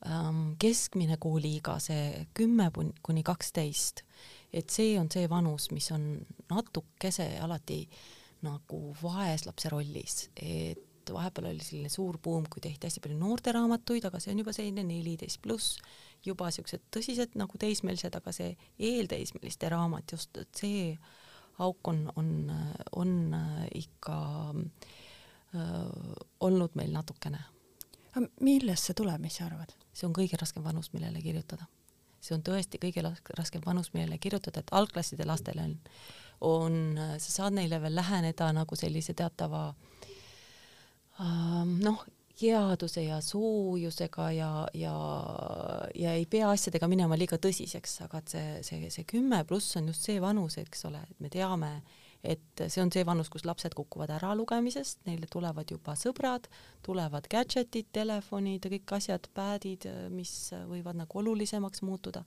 ähm,, 0.05 0.53
keskmine 0.61 1.17
kooliiga, 1.21 1.79
see 1.83 2.27
kümme 2.37 2.69
kuni 2.75 3.23
kaksteist, 3.25 4.03
et 4.53 4.69
see 4.69 4.97
on 4.99 5.09
see 5.11 5.29
vanus, 5.29 5.69
mis 5.71 5.91
on 5.95 6.11
natukese 6.49 7.27
alati 7.43 7.83
nagu 8.45 8.79
vaeslapse 9.01 9.69
rollis, 9.69 10.29
et 10.35 10.85
vahepeal 11.13 11.49
oli 11.49 11.63
selline 11.65 11.89
suur 11.89 12.19
buum, 12.23 12.45
kui 12.49 12.61
tehti 12.63 12.87
hästi 12.87 13.01
palju 13.03 13.17
noorteraamatuid, 13.19 14.05
aga 14.05 14.21
see 14.21 14.33
on 14.33 14.43
juba 14.43 14.53
selline 14.55 14.83
neliteist 14.85 15.41
pluss, 15.43 15.79
juba 16.25 16.49
siuksed 16.53 16.85
tõsised 16.93 17.37
nagu 17.39 17.59
teismelised, 17.61 18.15
aga 18.15 18.33
see 18.35 18.53
eelteismeliste 18.89 19.71
raamat 19.73 20.15
just, 20.15 20.37
et 20.37 20.61
see 20.61 20.83
auk 21.59 21.91
on, 21.91 22.05
on, 22.15 22.29
on 22.95 23.15
ikka 23.75 24.19
äh, 24.53 25.73
olnud 26.39 26.77
meil 26.79 26.93
natukene. 26.95 27.41
millest 28.41 28.89
see 28.89 28.97
tuleb, 28.97 29.21
mis 29.21 29.39
sa 29.39 29.49
arvad? 29.49 29.75
see 29.93 30.07
on 30.07 30.15
kõige 30.15 30.39
raskem 30.39 30.63
vanus, 30.63 30.93
millele 30.93 31.21
kirjutada. 31.21 31.67
See 32.21 32.35
on 32.35 32.43
tõesti 32.45 32.81
kõige 32.81 33.03
raskem 33.37 33.63
vanus, 33.65 33.93
millele 33.93 34.17
kirjutada, 34.21 34.59
et 34.63 34.73
algklasside 34.75 35.27
lastele 35.27 35.65
on, 35.65 35.75
on, 36.45 36.79
sa 37.17 37.35
saad 37.35 37.57
neile 37.57 37.81
veel 37.81 37.95
läheneda 37.95 38.51
nagu 38.55 38.75
sellise 38.79 39.15
teatava 39.17 39.67
äh, 41.19 41.63
noh, 41.65 42.05
headuse 42.41 43.03
ja 43.03 43.21
soojusega 43.21 44.31
ja, 44.31 44.67
ja, 44.73 44.95
ja 45.95 46.13
ei 46.13 46.25
pea 46.25 46.51
asjadega 46.51 46.87
minema 46.87 47.17
liiga 47.19 47.39
tõsiseks, 47.41 47.99
aga 48.05 48.21
et 48.21 48.35
see, 48.35 48.51
see, 48.63 48.91
see 48.93 49.07
kümme 49.07 49.41
pluss 49.47 49.75
on 49.79 49.89
just 49.91 50.07
see 50.07 50.21
vanus, 50.23 50.57
eks 50.61 50.85
ole, 50.89 51.01
et 51.03 51.19
me 51.23 51.31
teame, 51.33 51.73
et 52.23 52.63
see 52.67 52.81
on 52.83 52.91
see 52.91 53.05
vanus, 53.07 53.29
kus 53.31 53.45
lapsed 53.47 53.75
kukuvad 53.77 54.11
ära 54.17 54.33
lugemisest, 54.35 55.05
neile 55.07 55.27
tulevad 55.31 55.71
juba 55.71 55.95
sõbrad, 55.99 56.49
tulevad 56.85 57.29
gadget'id, 57.31 57.91
telefonid 57.95 58.65
ja 58.65 58.73
kõik 58.73 58.95
asjad, 58.97 59.29
pad'id, 59.35 59.87
mis 60.11 60.33
võivad 60.67 60.99
nagu 60.99 61.21
olulisemaks 61.21 61.85
muutuda. 61.87 62.25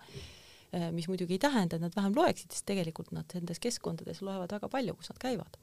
mis 0.92 1.04
muidugi 1.08 1.34
ei 1.36 1.38
tähenda, 1.38 1.76
et 1.76 1.82
nad 1.82 1.92
vähem 1.92 2.14
loeksid, 2.16 2.48
sest 2.50 2.64
tegelikult 2.64 3.10
nad 3.12 3.28
nendes 3.34 3.58
keskkondades 3.60 4.22
loevad 4.22 4.52
väga 4.56 4.68
palju, 4.72 4.94
kus 4.96 5.10
nad 5.12 5.18
käivad 5.20 5.58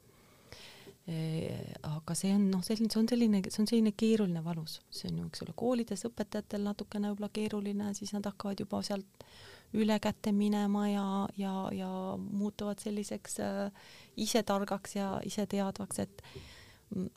aga 1.10 2.14
see 2.14 2.32
on 2.34 2.50
noh, 2.52 2.62
selline, 2.62 2.90
see 2.92 3.00
on 3.00 3.08
selline, 3.08 3.40
see 3.48 3.62
on 3.62 3.68
selline 3.68 3.92
keeruline 3.98 4.42
valus, 4.44 4.80
see 4.94 5.08
on 5.10 5.22
ju, 5.22 5.28
eks 5.30 5.44
ole, 5.46 5.54
koolides 5.58 6.04
õpetajatel 6.06 6.62
natukene 6.68 7.10
võib-olla 7.10 7.30
keeruline, 7.34 7.94
siis 7.98 8.12
nad 8.14 8.28
hakkavad 8.28 8.60
juba 8.62 8.82
sealt 8.86 9.24
ülekäte 9.74 10.32
minema 10.34 10.88
ja, 10.88 11.08
ja, 11.38 11.54
ja 11.72 11.90
muutuvad 12.18 12.82
selliseks 12.82 13.40
äh, 13.44 13.90
isetargaks 14.16 14.96
ja 14.96 15.12
iseteadvaks, 15.24 16.02
et 16.02 16.24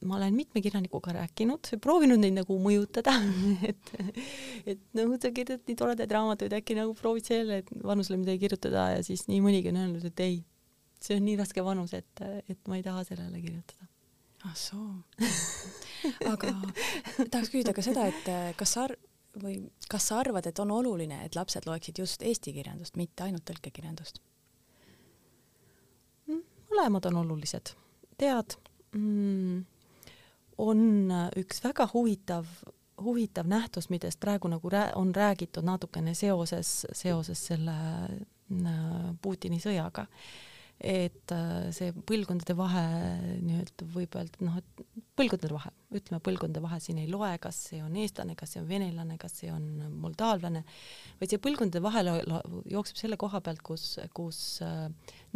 ma 0.05 0.19
olen 0.19 0.35
mitme 0.37 0.61
kirjanikuga 0.61 1.15
rääkinud, 1.15 1.71
proovinud 1.81 2.21
neid 2.21 2.35
nagu 2.37 2.59
mõjutada 2.61 3.15
et, 3.71 3.93
et 4.69 4.81
noh, 4.93 5.15
sa 5.17 5.33
kirjutad 5.33 5.65
nii 5.65 5.77
toredaid 5.79 6.13
raamatuid, 6.13 6.53
äkki 6.59 6.77
nagu 6.77 6.93
proovid 6.97 7.25
selle 7.25 7.63
vanusele 7.81 8.21
midagi 8.21 8.45
kirjutada 8.45 8.91
ja 8.97 9.05
siis 9.05 9.25
nii 9.31 9.41
mõnigi 9.41 9.73
on 9.73 9.81
öelnud, 9.81 10.05
et 10.11 10.25
ei 10.25 10.43
see 11.03 11.17
on 11.17 11.25
nii 11.27 11.39
raske 11.39 11.63
vanus, 11.65 11.93
et, 11.97 12.23
et 12.49 12.69
ma 12.69 12.79
ei 12.79 12.85
taha 12.85 13.03
sellele 13.07 13.41
kirjutada. 13.43 13.89
ah 14.47 14.55
soo. 14.59 14.91
aga 16.33 16.53
tahaks 17.31 17.49
küsida 17.49 17.73
ka 17.75 17.83
seda, 17.85 18.07
et 18.11 18.31
kas 18.59 18.75
sa 18.75 18.87
või 19.41 19.57
kas 19.89 20.09
sa 20.09 20.19
arvad, 20.21 20.47
et 20.47 20.59
on 20.59 20.71
oluline, 20.71 21.23
et 21.25 21.35
lapsed 21.35 21.65
loeksid 21.65 21.99
just 22.03 22.21
eesti 22.21 22.53
kirjandust, 22.53 22.97
mitte 22.99 23.25
ainult 23.25 23.45
tõlkekirjandust? 23.49 24.21
Mm, 26.29 26.43
mõlemad 26.71 27.09
on 27.09 27.19
olulised. 27.23 27.73
tead 28.17 28.55
mm,, 28.93 29.65
on 30.57 31.11
üks 31.41 31.63
väga 31.63 31.87
huvitav, 31.93 32.45
huvitav 33.01 33.49
nähtus, 33.49 33.89
millest 33.89 34.19
praegu 34.19 34.47
nagu 34.47 34.69
rää-, 34.69 34.93
on 34.95 35.15
räägitud 35.15 35.65
natukene 35.65 36.13
seoses, 36.13 36.85
seoses 36.93 37.45
selle 37.47 37.75
mm, 38.49 39.17
Putini 39.21 39.59
sõjaga 39.59 40.07
et 40.81 41.31
äh, 41.31 41.69
see 41.75 41.93
põlvkondade 42.07 42.55
vahe 42.57 42.83
nii-öelda 43.39 43.87
võib 43.93 44.17
öelda, 44.19 44.41
noh, 44.43 44.57
et 44.59 44.83
põlvkondade 45.15 45.53
vahe, 45.53 45.71
ütleme 45.95 46.19
põlvkondade 46.25 46.63
vahe 46.65 46.79
siin 46.83 46.99
ei 46.99 47.07
loe, 47.11 47.31
kas 47.43 47.59
see 47.69 47.79
on 47.85 47.95
eestlane, 48.01 48.35
kas 48.39 48.55
see 48.55 48.61
on 48.63 48.67
venelane, 48.67 49.17
kas 49.21 49.37
see 49.39 49.51
on 49.53 49.63
moldaavlane, 50.03 50.63
vaid 51.21 51.31
see 51.31 51.41
põlvkondade 51.43 51.83
vahe 51.83 52.03
jookseb 52.73 52.99
selle 52.99 53.19
koha 53.21 53.39
pealt, 53.45 53.63
kus, 53.63 53.97
kus 54.17 54.43
äh, 54.65 54.87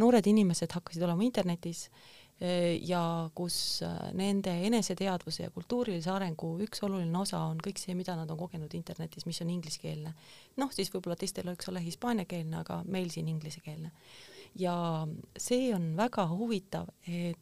noored 0.02 0.28
inimesed 0.28 0.74
hakkasid 0.76 1.06
olema 1.08 1.24
internetis 1.24 1.86
äh, 1.88 2.76
ja 2.84 3.02
kus 3.38 3.80
nende 4.18 4.52
eneseteadvuse 4.68 5.46
ja 5.46 5.54
kultuurilise 5.54 6.12
arengu 6.12 6.56
üks 6.66 6.84
oluline 6.84 7.22
osa 7.24 7.40
on 7.48 7.62
kõik 7.64 7.80
see, 7.80 7.96
mida 7.98 8.18
nad 8.18 8.28
on 8.30 8.38
kogenud 8.38 8.74
internetis, 8.76 9.24
mis 9.26 9.40
on 9.46 9.54
ingliskeelne. 9.56 10.12
noh, 10.60 10.74
siis 10.76 10.92
võib-olla 10.92 11.16
teistel, 11.16 11.48
eks 11.54 11.72
ole, 11.72 11.80
hispaaniakeelne, 11.88 12.60
aga 12.60 12.82
meil 12.84 13.08
siin 13.14 13.32
inglisekeelne 13.32 13.94
ja 14.54 15.06
see 15.38 15.74
on 15.74 15.92
väga 15.96 16.26
huvitav, 16.30 16.88
et 17.06 17.38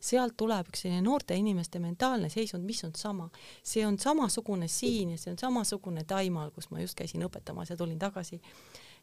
sealt 0.00 0.36
tuleb 0.38 0.70
üks 0.70 0.84
selline 0.84 1.02
noorte 1.04 1.36
inimeste 1.38 1.80
mentaalne 1.82 2.30
seisund, 2.32 2.64
mis 2.66 2.82
on 2.86 2.94
sama. 2.96 3.28
see 3.62 3.86
on 3.86 3.98
samasugune 3.98 4.68
siin 4.68 5.14
ja 5.14 5.20
see 5.20 5.32
on 5.34 5.38
samasugune 5.40 6.04
Taimaal, 6.08 6.50
kus 6.54 6.70
ma 6.70 6.80
just 6.80 6.96
käisin 6.98 7.24
õpetamas 7.26 7.72
ja 7.72 7.76
tulin 7.76 7.98
tagasi. 7.98 8.40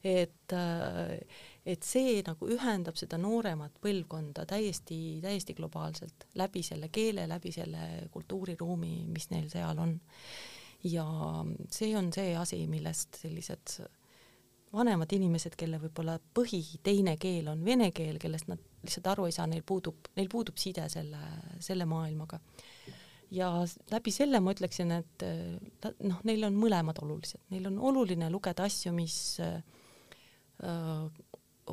et, 0.04 0.52
äh, 0.52 1.20
et 1.66 1.84
see 1.84 2.22
nagu 2.28 2.48
ühendab 2.52 2.98
seda 3.00 3.18
nooremat 3.18 3.78
põlvkonda 3.82 4.46
täiesti, 4.46 5.20
täiesti 5.24 5.54
globaalselt 5.56 6.28
läbi 6.36 6.64
selle 6.64 6.90
keele, 6.92 7.28
läbi 7.28 7.52
selle 7.56 8.10
kultuuriruumi, 8.12 9.08
mis 9.08 9.30
neil 9.32 9.50
seal 9.50 9.80
on. 9.80 10.00
ja 10.84 11.08
see 11.72 11.96
on 11.98 12.12
see 12.14 12.36
asi, 12.36 12.66
millest 12.68 13.22
sellised 13.22 13.80
vanemad 14.74 15.12
inimesed, 15.14 15.56
kelle 15.60 15.80
võib-olla 15.82 16.18
põhi 16.36 16.62
teine 16.84 17.16
keel 17.22 17.50
on 17.52 17.64
vene 17.66 17.92
keel, 17.96 18.18
kellest 18.22 18.50
nad 18.50 18.62
lihtsalt 18.84 19.08
aru 19.14 19.28
ei 19.30 19.36
saa, 19.36 19.48
neil 19.50 19.64
puudub, 19.66 20.10
neil 20.18 20.30
puudub 20.32 20.58
side 20.60 20.88
selle, 20.92 21.20
selle 21.64 21.86
maailmaga. 21.90 22.40
ja 23.34 23.50
läbi 23.92 24.12
selle 24.14 24.40
ma 24.44 24.54
ütleksin, 24.54 24.92
et 24.92 25.26
noh, 26.04 26.20
neil 26.28 26.44
on 26.50 26.58
mõlemad 26.60 27.00
olulised, 27.02 27.42
neil 27.54 27.70
on 27.72 27.80
oluline 27.92 28.30
lugeda 28.34 28.68
asju, 28.68 28.94
mis 28.94 29.40
äh, 29.42 29.62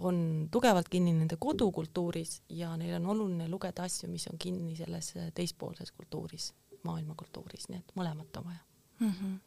on 0.01 0.49
tugevalt 0.53 0.89
kinni 0.89 1.13
nende 1.13 1.37
kodukultuuris 1.41 2.41
ja 2.57 2.73
neil 2.81 2.97
on 3.01 3.11
oluline 3.15 3.49
lugeda 3.51 3.85
asju, 3.89 4.09
mis 4.11 4.29
on 4.31 4.39
kinni 4.39 4.77
selles 4.79 5.13
teispoolses 5.35 5.93
kultuuris, 5.93 6.53
maailmakultuuris, 6.87 7.69
nii 7.69 7.81
et 7.83 7.97
mõlemat 7.99 8.41
on 8.41 8.47
vaja 8.47 8.61
mm. 9.01 9.11
-hmm. 9.11 9.39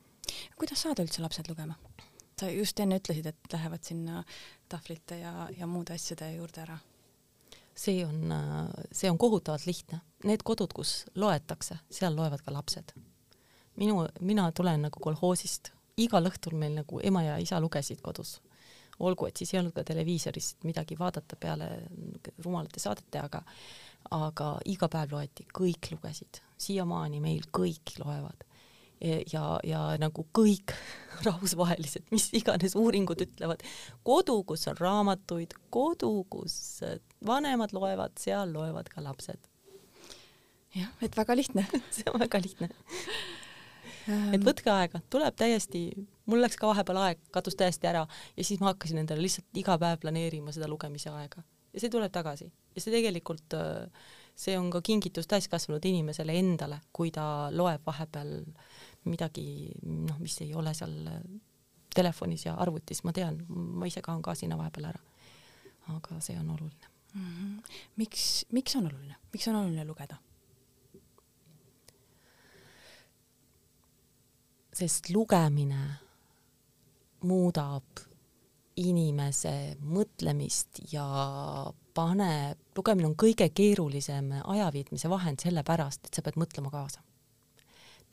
kuidas 0.58 0.82
saada 0.82 1.06
üldse 1.06 1.22
lapsed 1.22 1.50
lugema? 1.50 1.80
Sa 2.40 2.50
just 2.50 2.80
enne 2.80 2.98
ütlesid, 3.02 3.28
et 3.30 3.54
lähevad 3.54 3.84
sinna 3.86 4.24
tahvlite 4.72 5.20
ja, 5.20 5.34
ja 5.58 5.68
muude 5.70 5.94
asjade 5.94 6.32
juurde 6.36 6.64
ära. 6.66 6.78
see 7.76 8.06
on, 8.06 8.34
see 8.92 9.10
on 9.10 9.18
kohutavalt 9.18 9.66
lihtne. 9.66 10.02
Need 10.24 10.44
kodud, 10.46 10.74
kus 10.74 11.06
loetakse, 11.16 11.80
seal 11.90 12.16
loevad 12.16 12.42
ka 12.46 12.54
lapsed. 12.54 12.94
minu, 13.76 14.08
mina 14.22 14.52
tulen 14.52 14.86
nagu 14.86 15.00
kolhoosist, 15.00 15.72
igal 15.98 16.30
õhtul 16.30 16.54
meil 16.58 16.76
nagu 16.78 17.00
ema 17.04 17.24
ja 17.24 17.38
isa 17.38 17.60
lugesid 17.60 18.02
kodus. 18.02 18.42
olgu, 19.00 19.26
et 19.26 19.38
siis 19.38 19.54
ei 19.54 19.60
olnud 19.60 19.74
ka 19.74 19.84
televiisoris 19.84 20.56
midagi 20.64 20.96
vaadata 21.00 21.36
peale 21.36 21.70
rumalate 22.46 22.80
saadete, 22.80 23.20
aga 23.20 23.44
aga 24.12 24.60
iga 24.66 24.88
päev 24.92 25.12
loeti, 25.16 25.46
kõik 25.60 25.90
lugesid, 25.92 26.42
siiamaani 26.58 27.20
meil 27.24 27.46
kõik 27.52 27.96
loevad 28.04 28.44
ja, 29.04 29.44
ja 29.64 29.82
nagu 30.02 30.26
kõik 30.36 30.74
rahvusvahelised, 31.28 32.08
mis 32.14 32.30
iganes 32.36 32.76
uuringud 32.80 33.22
ütlevad, 33.26 33.64
kodu, 34.08 34.40
kus 34.48 34.68
on 34.72 34.80
raamatuid, 34.80 35.56
kodu, 35.74 36.12
kus 36.32 36.56
vanemad 37.26 37.76
loevad, 37.76 38.16
seal 38.20 38.54
loevad 38.56 38.90
ka 38.92 39.04
lapsed. 39.04 39.40
jah, 40.74 40.90
et 41.06 41.18
väga 41.18 41.36
lihtne. 41.38 41.68
See 41.96 42.10
on 42.12 42.20
väga 42.24 42.42
lihtne. 42.42 42.70
Et 44.36 44.44
võtke 44.44 44.68
aega, 44.68 45.00
tuleb 45.14 45.36
täiesti, 45.40 45.86
mul 46.28 46.42
läks 46.44 46.58
ka 46.60 46.68
vahepeal 46.68 46.98
aeg, 47.06 47.22
kadus 47.32 47.56
täiesti 47.56 47.88
ära 47.88 48.02
ja 48.36 48.44
siis 48.44 48.60
ma 48.60 48.74
hakkasin 48.74 49.00
endale 49.00 49.24
lihtsalt 49.24 49.60
iga 49.62 49.78
päev 49.80 50.02
planeerima 50.02 50.52
seda 50.52 50.68
lugemise 50.68 51.14
aega. 51.14 51.44
Ja 51.72 51.80
see 51.80 51.94
tuleb 51.94 52.12
tagasi. 52.12 52.50
Ja 52.76 52.84
see 52.84 52.92
tegelikult, 52.92 53.56
see 54.36 54.58
on 54.60 54.68
ka 54.74 54.82
kingitus 54.84 55.30
täiskasvanud 55.32 55.86
inimesele 55.88 56.36
endale, 56.36 56.82
kui 56.92 57.14
ta 57.16 57.48
loeb 57.56 57.88
vahepeal 57.88 58.36
äh, 58.42 58.73
midagi 59.06 59.72
noh, 59.84 60.20
mis 60.20 60.38
ei 60.42 60.54
ole 60.56 60.74
seal 60.78 60.94
telefonis 61.94 62.48
ja 62.48 62.56
arvutis, 62.60 63.04
ma 63.04 63.14
tean, 63.14 63.40
ma 63.50 63.88
ise 63.90 64.02
kaon 64.02 64.22
ka 64.26 64.36
sinna 64.38 64.58
vahepeal 64.60 64.90
ära. 64.92 65.02
aga 65.94 66.20
see 66.24 66.38
on 66.40 66.50
oluline 66.50 66.88
mm. 67.14 67.22
-hmm. 67.22 67.80
miks, 67.96 68.46
miks 68.52 68.76
on 68.76 68.86
oluline, 68.88 69.16
miks 69.34 69.48
on 69.48 69.56
oluline 69.56 69.86
lugeda? 69.86 70.18
sest 74.74 75.10
lugemine 75.10 75.82
muudab 77.22 77.84
inimese 78.76 79.78
mõtlemist 79.86 80.82
ja 80.92 81.06
paneb, 81.94 82.58
lugemine 82.78 83.08
on 83.08 83.16
kõige 83.16 83.50
keerulisem 83.50 84.32
ajaviitmise 84.44 85.10
vahend 85.10 85.40
sellepärast, 85.40 86.06
et 86.06 86.14
sa 86.14 86.22
pead 86.22 86.40
mõtlema 86.42 86.72
kaasa 86.72 87.04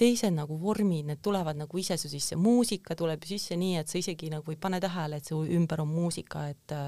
teised 0.01 0.35
nagu 0.35 0.57
vormid, 0.61 1.09
need 1.11 1.21
tulevad 1.25 1.59
nagu 1.61 1.81
ise 1.81 1.97
su 2.01 2.09
sisse, 2.11 2.39
muusika 2.41 2.97
tuleb 2.99 3.25
sisse 3.29 3.59
nii, 3.61 3.81
et 3.83 3.91
sa 3.91 3.99
isegi 4.01 4.31
nagu 4.33 4.53
ei 4.53 4.59
pane 4.61 4.81
tähele, 4.83 5.21
et 5.21 5.29
su 5.29 5.43
ümber 5.45 5.85
on 5.85 5.93
muusika, 5.93 6.49
et 6.55 6.79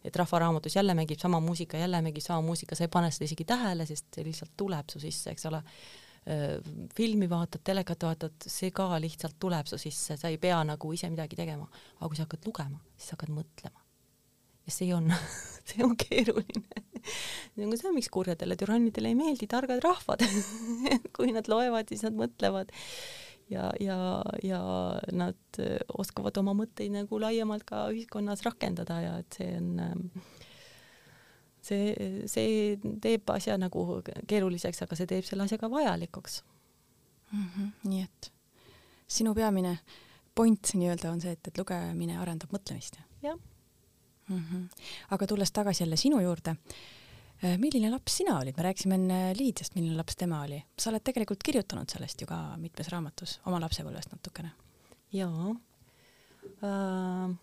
et 0.00 0.16
Rahvaraamatus 0.16 0.78
jälle 0.78 0.94
mängib 0.96 1.20
sama 1.20 1.42
muusika, 1.44 1.76
jälle 1.76 1.98
mängib 2.00 2.24
sama 2.24 2.40
muusika, 2.40 2.76
sa 2.76 2.86
ei 2.86 2.92
pane 2.92 3.10
seda 3.12 3.26
isegi 3.26 3.44
tähele, 3.44 3.84
sest 3.86 4.06
see 4.16 4.24
lihtsalt 4.24 4.54
tuleb 4.56 4.88
su 4.88 5.00
sisse, 5.02 5.34
eks 5.34 5.44
ole. 5.50 5.60
filmi 6.96 7.28
vaatad, 7.28 7.62
telekat 7.64 8.02
vaatad, 8.04 8.46
see 8.46 8.70
ka 8.76 8.88
lihtsalt 9.00 9.36
tuleb 9.40 9.68
su 9.68 9.78
sisse, 9.80 10.16
sa 10.20 10.28
ei 10.28 10.38
pea 10.40 10.62
nagu 10.64 10.92
ise 10.92 11.08
midagi 11.12 11.36
tegema. 11.36 11.68
aga 11.98 12.08
kui 12.08 12.16
sa 12.16 12.24
hakkad 12.24 12.48
lugema, 12.48 12.80
siis 12.96 13.12
hakkad 13.16 13.32
mõtlema 13.36 13.79
ja 14.70 14.74
see 14.74 14.94
on 14.94 15.10
see 15.70 15.84
on 15.84 15.96
keeruline. 15.98 16.84
see 17.56 17.88
on 17.88 17.96
miks 17.96 18.10
kurjadele 18.12 18.56
türannidele 18.58 19.10
ei 19.10 19.18
meeldi 19.18 19.48
targad 19.50 19.82
rahvad 19.84 20.24
kui 21.16 21.34
nad 21.34 21.50
loevad, 21.50 21.90
siis 21.90 22.04
nad 22.06 22.16
mõtlevad 22.16 22.72
ja, 23.50 23.70
ja, 23.82 23.98
ja 24.46 24.60
nad 25.12 25.62
oskavad 25.98 26.38
oma 26.42 26.54
mõtteid 26.62 26.94
nagu 26.94 27.20
laiemalt 27.22 27.66
ka 27.68 27.88
ühiskonnas 27.92 28.44
rakendada 28.46 29.00
ja 29.02 29.16
et 29.22 29.40
see 29.40 29.56
on 29.58 29.72
see, 31.64 31.94
see 32.30 32.76
teeb 33.02 33.32
asja 33.34 33.58
nagu 33.60 33.84
keeruliseks, 34.30 34.84
aga 34.86 34.98
see 34.98 35.10
teeb 35.10 35.26
selle 35.26 35.48
asja 35.48 35.58
ka 35.60 35.70
vajalikuks 35.72 36.42
mm. 37.32 37.48
-hmm. 37.48 37.72
nii 37.90 38.06
et 38.06 38.32
sinu 39.10 39.34
peamine 39.34 39.78
point 40.34 40.74
nii-öelda 40.74 41.10
on 41.10 41.20
see, 41.20 41.32
et, 41.34 41.48
et 41.48 41.58
lugemine 41.58 42.18
arendab 42.18 42.52
mõtlemist. 42.54 43.00
jah 43.22 43.38
mm. 44.30 44.44
-hmm. 44.46 44.86
aga 45.10 45.26
tulles 45.26 45.52
tagasi 45.52 45.82
jälle 45.82 45.96
sinu 45.96 46.20
juurde, 46.20 46.56
äh, 47.44 47.58
milline 47.58 47.90
laps 47.90 48.16
sina 48.16 48.38
olid, 48.38 48.56
me 48.56 48.62
rääkisime 48.62 48.94
enne 48.94 49.20
Liidiast, 49.38 49.74
milline 49.74 49.96
laps 49.96 50.16
tema 50.16 50.42
oli. 50.42 50.62
sa 50.78 50.90
oled 50.90 51.04
tegelikult 51.04 51.42
kirjutanud 51.42 51.90
sellest 51.90 52.20
ju 52.20 52.26
ka 52.26 52.56
mitmes 52.56 52.88
raamatus 52.88 53.40
oma 53.46 53.60
lapsepõlvest 53.60 54.12
natukene. 54.12 54.50
jaa 55.12 55.54
äh,. 56.64 57.36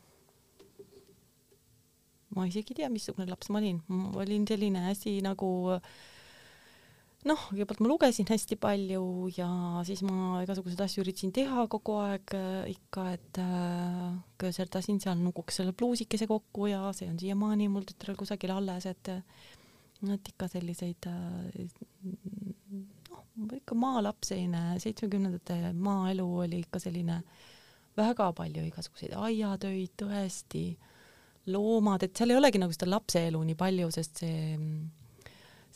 ma 2.35 2.45
isegi 2.45 2.73
ei 2.73 2.75
tea, 2.75 2.89
missugune 2.89 3.29
laps 3.29 3.49
ma 3.49 3.57
olin, 3.57 3.81
ma 3.87 4.11
olin 4.21 4.47
selline 4.47 4.79
hästi 4.89 5.21
nagu 5.21 5.49
äh, 5.75 5.81
noh, 7.27 7.41
kõigepealt 7.49 7.81
ma 7.83 7.89
lugesin 7.91 8.27
hästi 8.29 8.57
palju 8.61 9.03
ja 9.35 9.47
siis 9.87 10.01
ma 10.05 10.41
igasuguseid 10.43 10.81
asju 10.85 11.03
üritasin 11.03 11.33
teha 11.35 11.65
kogu 11.71 11.97
aeg 12.01 12.33
äh, 12.37 12.69
ikka, 12.73 13.05
et 13.17 13.39
äh, 13.43 14.15
kööserdasin 14.41 15.01
seal 15.03 15.19
nukuks 15.21 15.59
selle 15.61 15.75
pluusikese 15.77 16.27
kokku 16.29 16.69
ja 16.71 16.87
see 16.97 17.09
on 17.11 17.19
siiamaani 17.21 17.69
mul 17.73 17.87
tütrel 17.87 18.17
kusagil 18.19 18.53
alles, 18.55 18.89
et 18.89 19.13
et 20.07 20.29
ikka 20.29 20.49
selliseid 20.51 21.07
äh, 21.09 21.69
noh, 23.11 23.23
ikka 23.57 23.77
maalaps 23.77 24.33
selline, 24.33 24.63
seitsmekümnendate 24.83 25.73
maaelu 25.73 26.27
oli 26.45 26.61
ikka 26.65 26.81
selline 26.83 27.21
väga 27.97 28.29
palju 28.37 28.67
igasuguseid 28.67 29.15
aiatöid 29.17 29.95
tõesti, 29.97 30.67
loomad, 31.49 32.03
et 32.05 32.17
seal 32.17 32.33
ei 32.33 32.37
olegi 32.37 32.61
nagu 32.61 32.75
seda 32.75 32.91
lapse 32.91 33.23
elu 33.29 33.41
nii 33.47 33.57
palju, 33.57 33.89
sest 33.95 34.21
see 34.21 34.55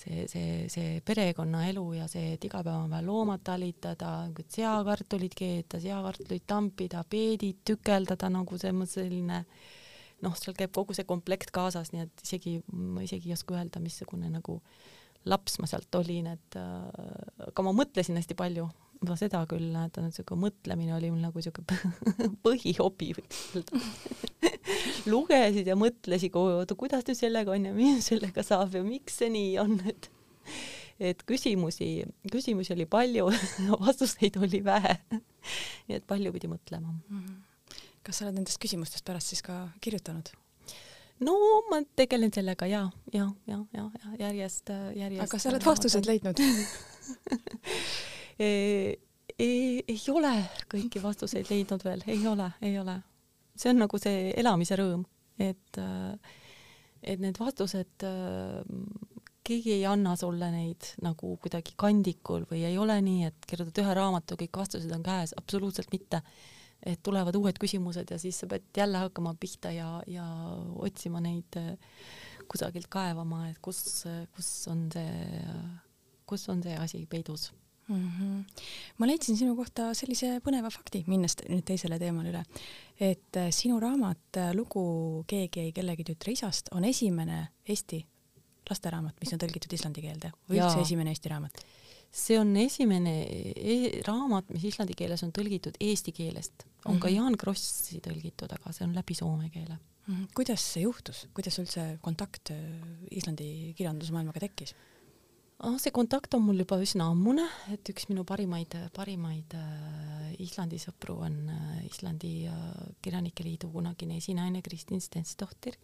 see, 0.02 0.26
see, 0.32 0.70
see 0.72 1.02
perekonnaelu 1.06 1.84
ja 2.00 2.08
see, 2.12 2.34
et 2.36 2.48
iga 2.48 2.64
päev 2.66 2.86
on 2.86 2.94
vaja 2.94 3.06
loomad 3.06 3.44
talitada, 3.46 4.14
seakartulid 4.56 5.36
keeta, 5.38 5.80
seakartulit 5.84 6.48
tampida, 6.50 7.04
peedid 7.10 7.62
tükeldada 7.68 8.32
nagu 8.34 8.58
selline 8.62 9.44
noh, 10.22 10.38
seal 10.38 10.58
käib 10.58 10.74
kogu 10.76 10.96
see 10.98 11.08
komplekt 11.10 11.54
kaasas, 11.54 11.92
nii 11.94 12.06
et 12.06 12.26
isegi, 12.26 12.58
ma 12.72 13.06
isegi 13.06 13.32
ei 13.32 13.36
oska 13.38 13.58
öelda, 13.58 13.82
missugune 13.84 14.30
nagu 14.30 14.60
laps 15.30 15.60
ma 15.62 15.70
sealt 15.70 15.94
olin, 16.00 16.32
et 16.34 16.58
äh, 16.58 17.50
aga 17.50 17.66
ma 17.66 17.74
mõtlesin 17.78 18.18
hästi 18.18 18.38
palju, 18.38 18.68
no 19.08 19.18
seda 19.18 19.42
küll, 19.50 19.72
et 19.82 19.98
niisugune 20.04 20.46
mõtlemine 20.46 20.94
oli 20.96 21.10
mul 21.14 21.24
nagu 21.26 21.42
niisugune 21.42 22.32
põhihobi 22.46 23.12
võiks 23.18 23.44
öelda 23.58 23.82
lugesid 25.12 25.70
ja 25.70 25.78
mõtlesid, 25.80 26.36
oota, 26.38 26.78
kuidas 26.78 27.06
nüüd 27.08 27.20
sellega 27.20 27.56
on 27.56 27.70
ja 27.70 27.76
mis 27.76 28.12
sellega 28.12 28.46
saab 28.46 28.78
ja 28.78 28.84
miks 28.86 29.22
see 29.22 29.32
nii 29.34 29.56
on, 29.62 29.80
et 29.90 30.12
et 31.02 31.24
küsimusi, 31.26 32.04
küsimusi 32.32 32.76
oli 32.76 32.86
palju 32.90 33.30
vastuseid 33.86 34.38
oli 34.42 34.62
vähe. 34.66 34.98
nii 35.88 35.98
et 35.98 36.06
palju 36.08 36.34
pidi 36.36 36.50
mõtlema 36.52 36.92
mm. 36.92 37.02
-hmm. 37.10 37.82
kas 38.06 38.22
sa 38.22 38.28
oled 38.28 38.38
nendest 38.38 38.62
küsimustest 38.62 39.06
pärast 39.06 39.34
siis 39.34 39.42
ka 39.42 39.68
kirjutanud? 39.82 40.30
no 41.26 41.34
ma 41.70 41.82
tegelen 41.96 42.34
sellega 42.34 42.66
ja, 42.70 42.90
ja, 43.14 43.32
ja, 43.48 43.60
ja, 43.74 43.90
ja 43.98 44.28
järjest, 44.28 44.70
järjest. 44.96 45.24
aga 45.26 45.40
sa 45.40 45.50
oled 45.50 45.66
vastused 45.66 46.06
leidnud 46.06 46.42
ei, 48.41 49.84
ei, 49.88 50.01
ole 50.13 50.34
kõiki 50.71 51.01
vastuseid 51.04 51.49
leidnud 51.51 51.84
veel, 51.86 52.04
ei 52.10 52.21
ole, 52.27 52.49
ei 52.65 52.77
ole. 52.80 52.97
See 53.58 53.71
on 53.71 53.82
nagu 53.84 53.99
see 54.01 54.32
elamise 54.39 54.77
rõõm, 54.80 55.04
et, 55.41 55.82
et 57.04 57.21
need 57.21 57.38
vastused, 57.41 58.06
keegi 59.45 59.75
ei 59.75 59.86
anna 59.89 60.15
sulle 60.19 60.49
neid 60.54 60.93
nagu 61.06 61.36
kuidagi 61.43 61.75
kandikul 61.80 62.47
või 62.49 62.63
ei 62.69 62.80
ole 62.82 62.97
nii, 63.04 63.30
et 63.30 63.47
kirjutad 63.49 63.84
ühe 63.84 63.95
raamatu, 63.97 64.39
kõik 64.39 64.62
vastused 64.63 64.91
on 64.95 65.06
käes, 65.06 65.36
absoluutselt 65.38 65.93
mitte. 65.93 66.23
et 66.82 66.97
tulevad 67.04 67.36
uued 67.38 67.60
küsimused 67.62 68.10
ja 68.10 68.17
siis 68.17 68.39
sa 68.41 68.47
pead 68.49 68.63
jälle 68.73 68.97
hakkama 68.97 69.36
pihta 69.38 69.69
ja, 69.71 70.01
ja 70.08 70.25
otsima 70.82 71.19
neid 71.21 71.58
kusagilt 72.49 72.88
kaevama, 72.89 73.49
et 73.51 73.60
kus, 73.62 74.04
kus 74.34 74.49
on 74.67 74.88
see, 74.89 75.43
kus 76.25 76.49
on 76.49 76.63
see 76.63 76.73
asi 76.82 77.06
peidus 77.06 77.51
mm. 77.91 78.12
-hmm. 78.19 78.63
ma 78.97 79.10
leidsin 79.10 79.38
sinu 79.38 79.56
kohta 79.56 79.91
sellise 79.97 80.39
põneva 80.45 80.71
fakti, 80.73 81.04
minnes 81.08 81.38
nüüd 81.49 81.65
teisele 81.67 81.99
teemale 81.99 82.32
üle, 82.34 82.43
et 82.99 83.38
äh, 83.38 83.51
sinu 83.51 83.80
raamat 83.80 84.38
äh, 84.38 84.54
Lugu 84.56 85.23
Keegi 85.27 85.67
ei 85.67 85.75
kellegi 85.75 86.08
tütre 86.12 86.32
isast 86.32 86.71
on 86.71 86.88
esimene 86.88 87.47
Eesti 87.67 88.01
lasteraamat, 88.69 89.15
mis 89.19 89.34
on 89.34 89.39
tõlgitud 89.41 89.73
islandi 89.73 90.01
keelde 90.01 90.32
või 90.49 90.62
üldse 90.62 90.82
esimene 90.86 91.15
Eesti 91.15 91.30
raamat? 91.30 91.63
see 92.12 92.36
on 92.39 92.51
esimene 92.60 93.13
e 93.56 94.01
raamat, 94.04 94.49
mis 94.51 94.65
islandi 94.67 94.95
keeles 94.99 95.23
on 95.23 95.32
tõlgitud 95.32 95.77
eesti 95.80 96.12
keelest, 96.12 96.65
on 96.65 96.67
mm 96.67 96.97
-hmm. 96.97 96.99
ka 96.99 97.08
mhm. 97.08 97.15
Jaan 97.15 97.38
Krossi 97.38 98.01
tõlgitud, 98.04 98.51
aga 98.51 98.73
see 98.75 98.86
on 98.86 98.95
läbi 98.95 99.15
soome 99.15 99.49
keele 99.49 99.77
mm. 100.08 100.15
-hmm. 100.15 100.27
kuidas 100.36 100.73
see 100.73 100.84
juhtus, 100.84 101.27
kuidas 101.34 101.60
üldse 101.60 101.97
kontakt 102.01 102.51
äh, 102.51 102.58
Islandi 103.12 103.73
kirjandusmaailmaga 103.77 104.39
tekkis? 104.39 104.75
Oh, 105.63 105.78
see 105.82 105.93
kontakt 105.93 106.34
on 106.34 106.43
mul 106.45 106.62
juba 106.63 106.78
üsna 106.82 107.10
ammune, 107.12 107.45
et 107.74 107.89
üks 107.93 108.08
minu 108.10 108.24
parimaid, 108.28 108.76
parimaid 108.95 109.56
äh, 109.58 110.32
Islandi 110.41 110.80
sõpru 110.82 111.19
on 111.26 111.38
äh, 111.54 111.82
Islandi 111.88 112.34
äh, 112.50 112.69
Kirjanike 113.04 113.45
Liidu 113.45 113.71
kunagine 113.74 114.17
esinaine 114.21 114.63
Kristin 114.65 115.02
Stensdohtir 115.04 115.78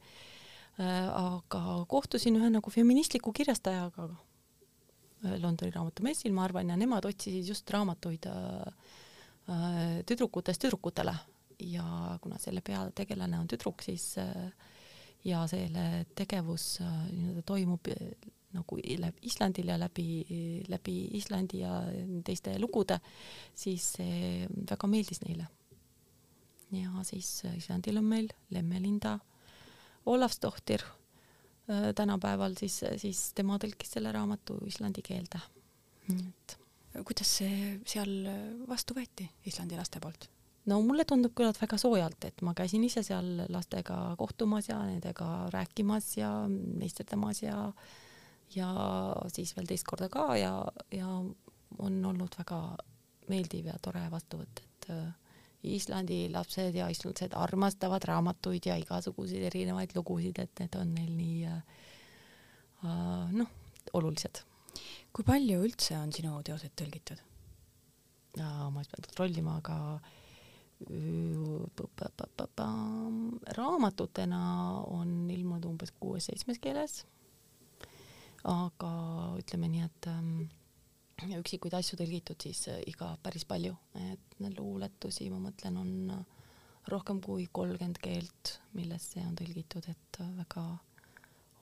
äh,. 0.80 1.10
aga 1.10 1.84
kohtusin 1.90 2.40
ühe 2.40 2.50
nagu 2.54 2.74
feministliku 2.74 3.34
kirjastajaga 3.34 4.08
äh, 4.10 5.38
Londoni 5.42 5.74
raamatumessil, 5.74 6.34
ma 6.34 6.48
arvan, 6.48 6.74
ja 6.74 6.80
nemad 6.80 7.06
otsisid 7.10 7.50
just 7.54 7.70
raamatuid 7.74 8.30
äh, 8.32 8.94
äh, 9.50 9.84
tüdrukutest 10.10 10.66
tüdrukutele 10.66 11.16
ja 11.60 12.18
kuna 12.22 12.38
selle 12.42 12.62
peategelane 12.62 13.40
on 13.40 13.48
tüdruk, 13.50 13.82
siis 13.86 14.16
äh, 14.22 14.50
ja 15.26 15.46
selle 15.50 16.06
tegevus 16.16 16.78
äh, 16.82 17.00
nii-öelda 17.12 17.46
toimub 17.46 17.90
nagu 18.58 18.80
Islandil 18.82 19.72
ja 19.72 19.78
läbi, 19.80 20.08
läbi 20.68 20.98
Islandi 21.20 21.62
ja 21.64 21.80
teiste 22.26 22.58
lugude, 22.60 23.00
siis 23.56 23.94
see 23.98 24.48
väga 24.70 24.90
meeldis 24.92 25.24
neile. 25.26 25.48
ja 26.72 27.04
siis 27.08 27.44
Islandil 27.56 27.98
on 27.98 28.06
meil 28.06 28.30
Lemmelinda 28.52 29.18
Olavsdohtir 30.08 30.84
äh, 30.84 31.94
tänapäeval, 31.96 32.56
siis, 32.60 32.80
siis 32.98 33.34
tema 33.36 33.58
tõlkis 33.60 33.92
selle 33.98 34.12
raamatu 34.12 34.60
islandi 34.68 35.04
keelde. 35.04 35.42
et 36.14 36.58
kuidas 37.06 37.38
see 37.40 37.78
seal 37.86 38.12
vastu 38.68 38.96
võeti 38.96 39.28
Islandi 39.46 39.76
laste 39.76 40.00
poolt? 40.00 40.30
no 40.68 40.80
mulle 40.84 41.06
tundub 41.08 41.34
küll, 41.36 41.50
et 41.52 41.60
väga 41.62 41.78
soojalt, 41.80 42.26
et 42.28 42.42
ma 42.44 42.54
käisin 42.56 42.84
ise 42.84 43.04
seal 43.04 43.46
lastega 43.52 44.16
kohtumas 44.20 44.70
ja 44.70 44.80
nendega 44.86 45.48
rääkimas 45.54 46.10
ja 46.18 46.32
meisterdamas 46.48 47.44
ja 47.44 47.60
äh, 47.68 48.07
ja 48.56 48.70
siis 49.34 49.54
veel 49.58 49.68
teist 49.70 49.88
korda 49.88 50.10
ka 50.12 50.30
ja, 50.40 50.52
ja 50.94 51.08
on 51.84 51.98
olnud 52.06 52.36
väga 52.40 52.60
meeldiv 53.32 53.72
ja 53.72 53.78
tore 53.84 54.06
vastuvõtt, 54.12 54.62
et 54.64 54.90
äh, 54.94 55.08
Islandi 55.68 56.28
lapsed 56.32 56.76
ja 56.78 56.88
islandlased 56.94 57.34
armastavad 57.36 58.06
raamatuid 58.08 58.70
ja 58.70 58.78
igasuguseid 58.80 59.50
erinevaid 59.50 59.96
lugusid, 59.98 60.40
et 60.40 60.62
need 60.62 60.78
on 60.80 60.94
neil 60.96 61.16
nii 61.18 61.40
äh, 61.50 61.82
äh, 62.86 63.34
noh, 63.36 63.52
olulised. 63.98 64.44
kui 65.12 65.26
palju 65.26 65.64
üldse 65.66 65.98
on 65.98 66.14
sinu 66.14 66.38
teoseid 66.46 66.76
tõlgitud? 66.78 67.24
ma 68.38 68.84
ei 68.84 68.86
pea 68.86 69.02
kontrollima, 69.02 69.56
aga 69.58 69.76
raamatutena 73.58 74.42
on 74.94 75.14
ilmunud 75.34 75.66
umbes 75.66 75.90
kuues-seitsmes 75.98 76.62
keeles 76.62 77.00
aga 78.44 78.92
ütleme 79.40 79.70
nii, 79.72 79.86
et 79.88 80.08
ähm, 80.12 80.48
üksikuid 81.26 81.74
asju 81.74 81.98
tõlgitud 81.98 82.42
siis 82.46 82.68
äh, 82.72 82.82
iga 82.90 83.16
päris 83.24 83.46
palju, 83.50 83.76
et 84.12 84.38
luuletusi, 84.58 85.30
ma 85.34 85.40
mõtlen, 85.48 85.80
on 85.82 86.12
äh, 86.14 86.52
rohkem 86.92 87.22
kui 87.24 87.48
kolmkümmend 87.52 88.00
keelt, 88.04 88.60
millesse 88.78 89.24
on 89.26 89.36
tõlgitud, 89.38 89.88
et 89.90 90.22
äh, 90.22 90.30
väga 90.38 90.68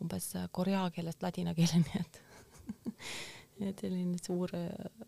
umbes 0.03 0.33
korea 0.51 0.83
keelest 0.91 1.23
ladina 1.23 1.55
keeleni, 1.55 2.01
et 2.01 2.21
et 3.69 3.79
selline 3.79 4.17
suur, 4.19 4.51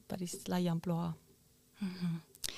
päris 0.08 0.38
lai 0.48 0.62
ampluaa 0.72 1.10
mm. 1.12 1.90
-hmm. 1.90 2.52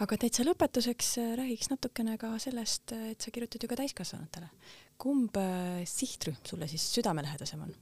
aga 0.00 0.16
täitsa 0.16 0.46
lõpetuseks 0.46 1.10
räägiks 1.36 1.68
natukene 1.68 2.16
ka 2.18 2.38
sellest, 2.38 2.92
et 2.92 3.20
sa 3.20 3.30
kirjutad 3.30 3.62
ju 3.62 3.68
ka 3.68 3.76
täiskasvanutele. 3.76 4.48
kumb 4.96 5.36
sihtrühm 5.84 6.40
sulle 6.46 6.68
siis 6.68 6.94
südamelähedasem 6.94 7.62
on? 7.62 7.74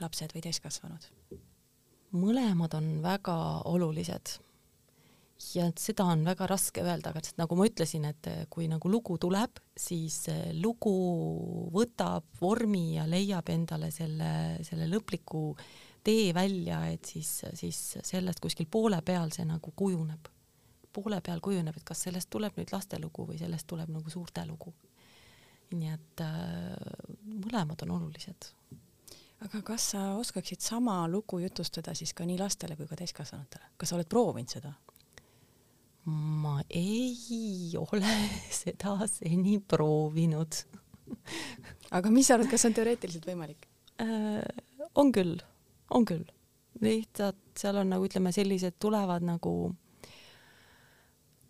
Lapsed 0.00 0.36
või 0.36 0.44
täiskasvanud? 0.48 1.10
mõlemad 2.10 2.72
on 2.74 2.96
väga 3.04 3.34
olulised 3.70 4.40
ja 5.54 5.66
seda 5.78 6.04
on 6.12 6.24
väga 6.26 6.46
raske 6.50 6.82
öelda, 6.84 7.12
aga 7.12 7.22
nagu 7.38 7.56
ma 7.56 7.66
ütlesin, 7.68 8.04
et 8.08 8.28
kui 8.52 8.66
nagu 8.70 8.90
lugu 8.92 9.16
tuleb, 9.20 9.60
siis 9.76 10.24
lugu 10.60 10.94
võtab 11.74 12.26
vormi 12.40 12.96
ja 12.96 13.06
leiab 13.08 13.48
endale 13.52 13.90
selle, 13.94 14.32
selle 14.66 14.88
lõpliku 14.90 15.54
tee 16.04 16.34
välja, 16.36 16.82
et 16.92 17.08
siis, 17.08 17.30
siis 17.54 17.80
sellest 18.04 18.40
kuskil 18.40 18.68
poole 18.70 19.00
peal 19.04 19.32
see 19.34 19.48
nagu 19.48 19.72
kujuneb. 19.76 20.28
poole 20.92 21.20
peal 21.22 21.40
kujuneb, 21.40 21.76
et 21.76 21.84
kas 21.86 22.00
sellest 22.08 22.30
tuleb 22.30 22.56
nüüd 22.58 22.72
lastelugu 22.72 23.28
või 23.28 23.38
sellest 23.38 23.66
tuleb 23.66 23.90
nagu 23.92 24.10
suurte 24.10 24.44
lugu. 24.46 24.74
nii 25.70 25.92
et 25.92 26.20
äh, 26.20 26.74
mõlemad 27.44 27.82
on 27.86 27.90
olulised. 28.00 28.50
Aga 29.46 29.62
kas 29.64 29.90
sa 29.94 30.04
oskaksid 30.20 30.60
sama 30.60 31.02
lugu 31.08 31.40
jutustada 31.40 31.94
siis 31.96 32.12
ka 32.14 32.26
nii 32.28 32.38
lastele 32.40 32.76
kui 32.76 32.88
ka 32.88 32.98
täiskasvanutele, 33.00 33.72
kas 33.76 33.92
sa 33.92 33.98
oled 33.98 34.08
proovinud 34.10 34.56
seda? 34.56 34.74
ma 36.06 36.62
ei 36.70 37.76
ole 37.76 38.14
seda 38.62 38.96
seni 39.08 39.58
proovinud 39.60 40.64
aga 41.96 42.10
mis 42.12 42.28
sa 42.28 42.36
arvad, 42.36 42.50
kas 42.50 42.66
on 42.68 42.76
teoreetiliselt 42.76 43.26
võimalik 43.28 43.66
äh,? 44.02 44.42
on 44.98 45.12
küll, 45.14 45.38
on 45.94 46.06
küll. 46.08 46.26
lihtsalt 46.82 47.40
seal 47.58 47.80
on 47.82 47.92
nagu 47.92 48.06
ütleme, 48.06 48.32
sellised 48.34 48.78
tulevad 48.82 49.24
nagu, 49.26 49.72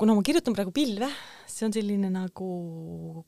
kuna 0.01 0.15
ma 0.17 0.23
kirjutan 0.25 0.55
praegu 0.57 0.73
pilve, 0.73 1.11
see 1.45 1.67
on 1.67 1.75
selline 1.75 2.09
nagu, 2.09 2.47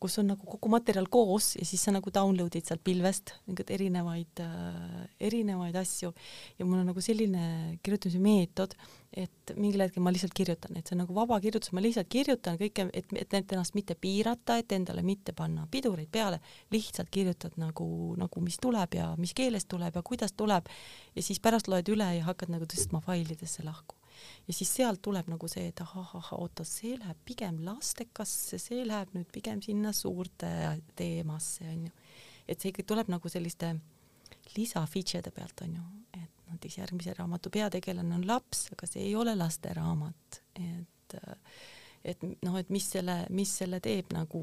kus 0.01 0.15
on 0.23 0.31
nagu 0.33 0.47
kogu 0.49 0.71
materjal 0.73 1.05
koos 1.13 1.51
ja 1.59 1.67
siis 1.69 1.83
sa 1.85 1.93
nagu 1.93 2.09
download'id 2.09 2.65
sealt 2.65 2.81
pilvest 2.87 3.35
mingeid 3.45 3.75
erinevaid 3.77 4.41
äh,, 4.41 5.03
erinevaid 5.29 5.77
asju. 5.77 6.15
Ja 6.57 6.65
mul 6.65 6.81
on 6.81 6.89
nagu 6.89 7.05
selline 7.05 7.77
kirjutamise 7.85 8.23
meetod, 8.25 8.77
et 9.13 9.53
mingil 9.53 9.85
hetkel 9.85 10.01
ma 10.07 10.15
lihtsalt 10.17 10.33
kirjutan, 10.39 10.81
et 10.81 10.89
see 10.89 10.97
on 10.97 11.03
nagu 11.05 11.17
vaba 11.21 11.37
kirjutus, 11.45 11.75
ma 11.77 11.85
lihtsalt 11.85 12.09
kirjutan 12.09 12.57
kõike, 12.63 12.89
et, 12.97 13.13
et, 13.21 13.37
ennast 13.43 13.77
mitte 13.77 13.99
piirata, 14.01 14.57
et 14.63 14.73
endale 14.73 15.05
mitte 15.05 15.37
panna 15.37 15.69
pidureid 15.69 16.09
peale, 16.15 16.41
lihtsalt 16.73 17.13
kirjutad 17.13 17.61
nagu, 17.61 17.87
nagu 18.17 18.49
mis 18.49 18.57
tuleb 18.63 18.97
ja 18.97 19.13
mis 19.21 19.37
keeles 19.37 19.69
tuleb 19.69 20.01
ja 20.01 20.09
kuidas 20.09 20.33
tuleb. 20.33 20.73
Ja 21.13 21.27
siis 21.27 21.43
pärast 21.45 21.69
loed 21.69 21.93
üle 21.93 22.15
ja 22.17 22.31
hakkad 22.33 22.55
nagu 22.55 22.65
tõstma 22.65 23.05
failidesse 23.05 23.69
lahku 23.69 24.01
ja 24.47 24.55
siis 24.55 24.73
sealt 24.77 25.03
tuleb 25.03 25.29
nagu 25.33 25.49
see, 25.51 25.69
et 25.71 25.81
ahah, 25.85 26.33
oota, 26.39 26.65
see 26.69 26.97
läheb 26.99 27.19
pigem 27.27 27.63
lastekasse, 27.67 28.59
see 28.63 28.87
läheb 28.89 29.15
nüüd 29.17 29.31
pigem 29.35 29.63
sinna 29.65 29.93
suurte 29.97 30.51
teemasse, 30.99 31.67
onju. 31.73 31.93
et 32.49 32.61
see 32.61 32.73
ikka 32.73 32.87
tuleb 32.95 33.13
nagu 33.13 33.33
selliste 33.33 33.75
lisa 34.57 34.83
feature'de 34.87 35.31
pealt, 35.35 35.65
onju, 35.67 35.85
et 36.19 36.49
näiteks 36.51 36.81
järgmise 36.81 37.15
raamatu 37.19 37.53
peategelane 37.53 38.19
on 38.19 38.27
laps, 38.29 38.67
aga 38.75 38.89
see 38.89 39.07
ei 39.07 39.15
ole 39.17 39.37
lasteraamat, 39.39 40.43
et 40.61 41.19
et 42.03 42.19
noh, 42.43 42.57
et 42.59 42.71
mis 42.75 42.83
selle, 42.83 43.15
mis 43.31 43.51
selle 43.61 43.79
teeb 43.79 44.11
nagu 44.11 44.41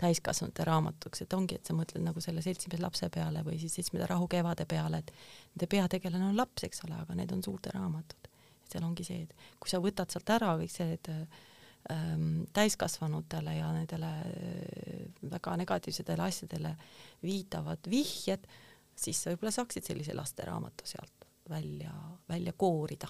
täiskasvanute 0.00 0.64
raamatuks, 0.66 1.22
et 1.22 1.36
ongi, 1.36 1.60
et 1.60 1.68
sa 1.68 1.76
mõtled 1.78 2.02
nagu 2.02 2.22
selle 2.24 2.42
seltsimees 2.42 2.82
lapse 2.82 3.06
peale 3.14 3.44
või 3.46 3.60
siis 3.62 3.76
seitsmenda 3.78 4.08
rahu 4.10 4.26
kevade 4.30 4.66
peale, 4.66 4.98
et 4.98 5.12
nende 5.52 5.70
peategelane 5.70 6.32
on 6.32 6.40
laps, 6.40 6.66
eks 6.66 6.82
ole, 6.88 6.98
aga 7.04 7.14
need 7.18 7.34
on 7.36 7.44
suurte 7.46 7.70
raamatud 7.76 8.31
seal 8.72 8.84
ongi 8.86 9.06
see, 9.06 9.24
et 9.26 9.48
kui 9.60 9.70
sa 9.70 9.80
võtad 9.82 10.12
sealt 10.12 10.34
ära 10.34 10.54
kõik 10.60 10.76
need 10.88 11.10
ähm, 11.14 12.28
täiskasvanutele 12.56 13.56
ja 13.58 13.72
nendele 13.74 14.12
äh, 14.26 15.08
väga 15.32 15.56
negatiivsetele 15.62 16.28
asjadele 16.28 16.76
viitavad 17.22 17.90
vihjed, 17.90 18.46
siis 18.96 19.22
sa 19.22 19.32
võib-olla 19.32 19.54
saaksid 19.54 19.88
sellise 19.88 20.16
lasteraamatu 20.16 20.88
sealt 20.88 21.28
välja, 21.50 21.92
välja 22.28 22.52
koorida 22.56 23.08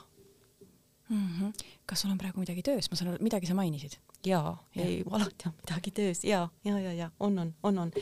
mm. 1.09 1.29
-hmm. 1.29 1.53
kas 1.87 2.01
sul 2.01 2.11
on 2.11 2.19
praegu 2.19 2.41
midagi 2.41 2.63
töös, 2.63 2.91
ma 2.91 2.97
saan 2.97 3.13
aru, 3.13 3.23
midagi 3.23 3.47
sa 3.47 3.55
mainisid? 3.55 3.99
jaa 4.27 4.57
ja., 4.75 4.85
ei 4.85 5.05
alati 5.11 5.47
on 5.49 5.55
midagi 5.61 5.91
töös 5.91 6.25
ja, 6.25 6.49
ja, 6.65 6.79
ja, 6.79 6.93
ja 6.93 7.11
on, 7.21 7.39
on, 7.39 7.55
on, 7.63 7.79
on, 7.79 7.93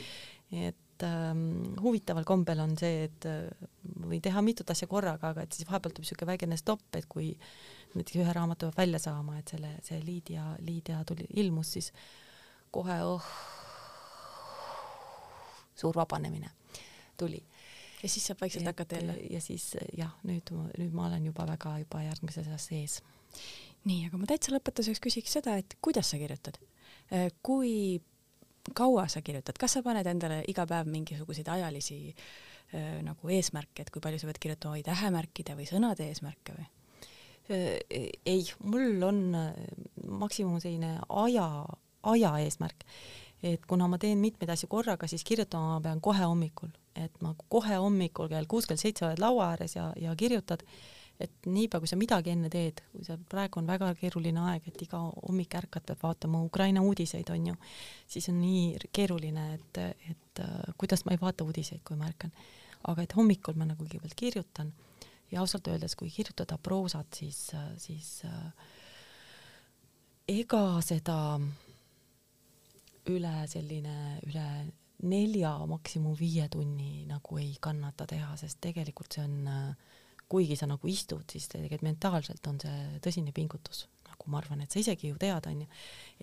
et 0.51 0.77
et 1.01 1.07
ähm, 1.07 1.73
huvitaval 1.81 2.25
kombel 2.27 2.59
on 2.61 2.75
see, 2.77 3.05
et 3.07 3.25
äh, 3.25 3.69
võin 4.05 4.21
teha 4.21 4.41
mitut 4.45 4.69
asja 4.69 4.87
korraga, 4.87 5.31
aga 5.33 5.45
et 5.45 5.55
siis 5.55 5.67
vahepeal 5.67 5.95
tuleb 5.95 6.05
niisugune 6.05 6.29
väikene 6.29 6.57
stopp, 6.59 6.87
et 6.97 7.07
kui 7.09 7.31
näiteks 7.95 8.19
ühe 8.21 8.33
raamatu 8.35 8.69
peab 8.69 8.83
välja 8.83 8.99
saama, 9.01 9.39
et 9.39 9.53
selle, 9.53 9.73
see 9.85 9.99
Liidia, 10.05 10.51
Liidia 10.65 11.01
tuli, 11.07 11.25
ilmus, 11.41 11.73
siis 11.77 11.91
kohe 12.71 12.97
oh, 13.03 13.31
suur 15.75 15.97
vabanemine 15.97 16.51
tuli. 17.17 17.41
ja 18.03 18.09
siis 18.09 18.27
saab 18.29 18.41
vaikselt 18.41 18.65
hakata 18.65 18.95
jälle? 18.95 19.17
ja 19.29 19.41
siis 19.41 19.71
jah, 19.97 20.13
nüüd, 20.27 20.53
nüüd 20.77 20.93
ma 20.93 21.07
olen 21.09 21.25
juba 21.31 21.47
väga 21.49 21.77
juba 21.81 22.03
järgmises 22.05 22.45
asjas 22.45 22.69
sees. 22.69 22.99
nii, 23.89 24.05
aga 24.07 24.21
ma 24.21 24.29
täitsa 24.29 24.53
lõpetuseks 24.53 25.01
küsiks 25.01 25.39
seda, 25.39 25.57
et 25.57 25.77
kuidas 25.81 26.13
sa 26.13 26.21
kirjutad? 26.21 26.61
Äh, 27.11 27.31
kui 27.43 28.01
kaua 28.77 29.07
sa 29.11 29.21
kirjutad, 29.25 29.57
kas 29.59 29.77
sa 29.77 29.83
paned 29.85 30.07
endale 30.07 30.41
iga 30.51 30.65
päev 30.69 30.89
mingisuguseid 30.91 31.49
ajalisi 31.51 31.99
äh, 32.11 32.99
nagu 33.05 33.33
eesmärke, 33.33 33.85
et 33.85 33.91
kui 33.93 34.03
palju 34.03 34.21
sa 34.21 34.29
pead 34.29 34.41
kirjutama 34.43 34.77
või 34.77 34.85
tähemärkide 34.87 35.57
või 35.57 35.67
sõnade 35.69 36.07
eesmärke 36.11 36.57
või? 36.59 36.69
ei, 37.51 38.45
mul 38.63 39.01
on 39.03 39.17
maksimum 40.07 40.61
selline 40.61 40.93
aja, 41.09 41.47
aja 42.07 42.29
eesmärk, 42.45 42.85
et 43.43 43.65
kuna 43.67 43.89
ma 43.91 43.99
teen 43.99 44.21
mitmeid 44.21 44.53
asju 44.53 44.69
korraga, 44.71 45.09
siis 45.09 45.25
kirjutama 45.27 45.75
ma 45.75 45.81
pean 45.83 46.01
kohe 46.05 46.23
hommikul, 46.23 46.71
et 46.95 47.13
ma 47.25 47.33
kohe 47.51 47.79
hommikul 47.81 48.29
kell 48.31 48.47
kuus, 48.47 48.69
kell 48.69 48.79
seitse 48.79 49.07
oled 49.07 49.19
laua 49.19 49.51
ääres 49.55 49.75
ja, 49.75 49.89
ja 49.99 50.15
kirjutad 50.15 50.63
et 51.23 51.49
niipea, 51.49 51.79
kui 51.81 51.89
sa 51.89 51.97
midagi 51.99 52.33
enne 52.33 52.49
teed, 52.51 52.81
kui 52.91 53.05
sa, 53.07 53.17
praegu 53.31 53.61
on 53.61 53.69
väga 53.69 53.91
keeruline 53.99 54.41
aeg, 54.51 54.67
et 54.71 54.83
iga 54.85 54.99
hommik 54.99 55.55
ärkad, 55.61 55.85
peab 55.87 56.03
vaatama 56.03 56.41
Ukraina 56.47 56.83
uudiseid, 56.85 57.29
on 57.33 57.51
ju, 57.51 57.55
siis 58.09 58.29
on 58.31 58.39
nii 58.41 58.89
keeruline, 58.93 59.47
et, 59.57 59.81
et 60.11 60.43
äh, 60.43 60.75
kuidas 60.81 61.05
ma 61.05 61.15
ei 61.15 61.21
vaata 61.21 61.47
uudiseid, 61.47 61.83
kui 61.87 61.99
ma 61.99 62.09
ärkan. 62.11 62.33
aga 62.89 63.03
et 63.05 63.13
hommikul 63.13 63.53
ma 63.53 63.65
nagu 63.69 63.83
kõigepealt 63.83 64.15
kirjutan 64.17 64.71
ja 65.31 65.43
ausalt 65.43 65.67
öeldes, 65.69 65.93
kui 65.95 66.09
kirjutada 66.09 66.57
proosat, 66.57 67.13
siis, 67.13 67.51
siis 67.77 68.23
äh, 68.25 68.71
ega 70.27 70.63
seda 70.81 71.17
üle 73.11 73.33
selline, 73.49 73.97
üle 74.29 74.47
nelja, 75.09 75.53
maksimum 75.69 76.15
viie 76.17 76.47
tunni 76.51 77.05
nagu 77.09 77.39
ei 77.41 77.55
kannata 77.61 78.05
teha, 78.09 78.35
sest 78.37 78.59
tegelikult 78.61 79.17
see 79.17 79.23
on 79.25 79.47
äh, 79.49 79.90
kuigi 80.31 80.55
sa 80.59 80.67
nagu 80.69 80.87
istud, 80.87 81.25
siis 81.31 81.49
tegelikult 81.51 81.85
mentaalselt 81.85 82.47
on 82.47 82.59
see 82.61 82.99
tõsine 83.03 83.33
pingutus, 83.35 83.85
nagu 84.07 84.31
ma 84.31 84.39
arvan, 84.39 84.63
et 84.63 84.73
sa 84.73 84.79
isegi 84.81 85.11
ju 85.11 85.19
tead, 85.21 85.47
onju, 85.51 85.67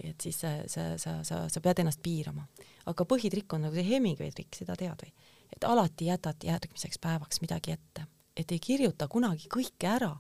et 0.01 0.27
siis 0.27 0.39
sa, 0.45 0.55
sa, 0.71 0.91
sa, 1.01 1.19
sa, 1.27 1.43
sa 1.53 1.65
pead 1.65 1.83
ennast 1.83 2.03
piirama. 2.05 2.47
aga 2.89 3.05
põhitrikk 3.09 3.57
on 3.57 3.67
nagu 3.67 3.77
see 3.77 3.89
Hemingway 3.89 4.33
trikk, 4.33 4.61
seda 4.63 4.77
tead 4.79 5.05
või? 5.05 5.13
et 5.53 5.65
alati 5.65 6.11
jätad 6.11 6.45
järgmiseks 6.45 7.01
päevaks 7.01 7.41
midagi 7.41 7.73
ette, 7.73 8.05
et 8.37 8.53
ei 8.53 8.61
kirjuta 8.61 9.09
kunagi 9.09 9.49
kõike 9.53 9.89
ära, 9.89 10.13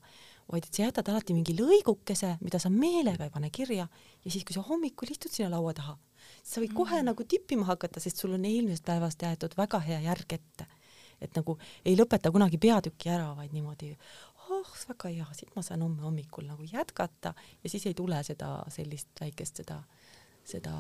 vaid 0.49 0.65
et 0.65 0.75
sa 0.75 0.87
jätad 0.87 1.09
alati 1.13 1.37
mingi 1.37 1.53
lõigukese, 1.57 2.37
mida 2.41 2.61
sa 2.61 2.73
meelega 2.73 3.27
ei 3.27 3.33
pane 3.33 3.51
kirja 3.53 3.85
ja 3.89 4.31
siis, 4.31 4.45
kui 4.49 4.57
sa 4.57 4.65
hommikul 4.65 5.13
istud 5.13 5.33
sinna 5.33 5.53
laua 5.57 5.75
taha, 5.77 5.99
sa 6.43 6.63
võid 6.63 6.75
kohe 6.77 7.03
mm 7.03 7.11
nagu 7.13 7.25
tippima 7.25 7.69
hakata, 7.69 8.01
sest 8.01 8.21
sul 8.21 8.35
on 8.37 8.45
eilsest 8.49 8.85
päevast 8.89 9.23
jäetud 9.23 9.55
väga 9.57 9.81
hea 9.85 10.01
järg 10.09 10.37
ette 10.41 10.67
et 11.21 11.35
nagu 11.37 11.59
ei 11.85 11.97
lõpeta 11.99 12.33
kunagi 12.35 12.61
peatükki 12.63 13.11
ära, 13.13 13.33
vaid 13.37 13.55
niimoodi 13.57 13.93
oh, 14.49 14.73
väga 14.89 15.13
hea, 15.13 15.27
siit 15.37 15.55
ma 15.57 15.63
saan 15.65 15.83
homme 15.85 16.03
hommikul 16.05 16.47
nagu 16.49 16.67
jätkata. 16.67 17.35
Ja 17.63 17.71
siis 17.71 17.87
ei 17.89 17.97
tule 17.97 18.21
seda 18.27 18.59
sellist 18.73 19.21
väikest 19.21 19.63
seda, 19.63 19.79
seda 20.49 20.75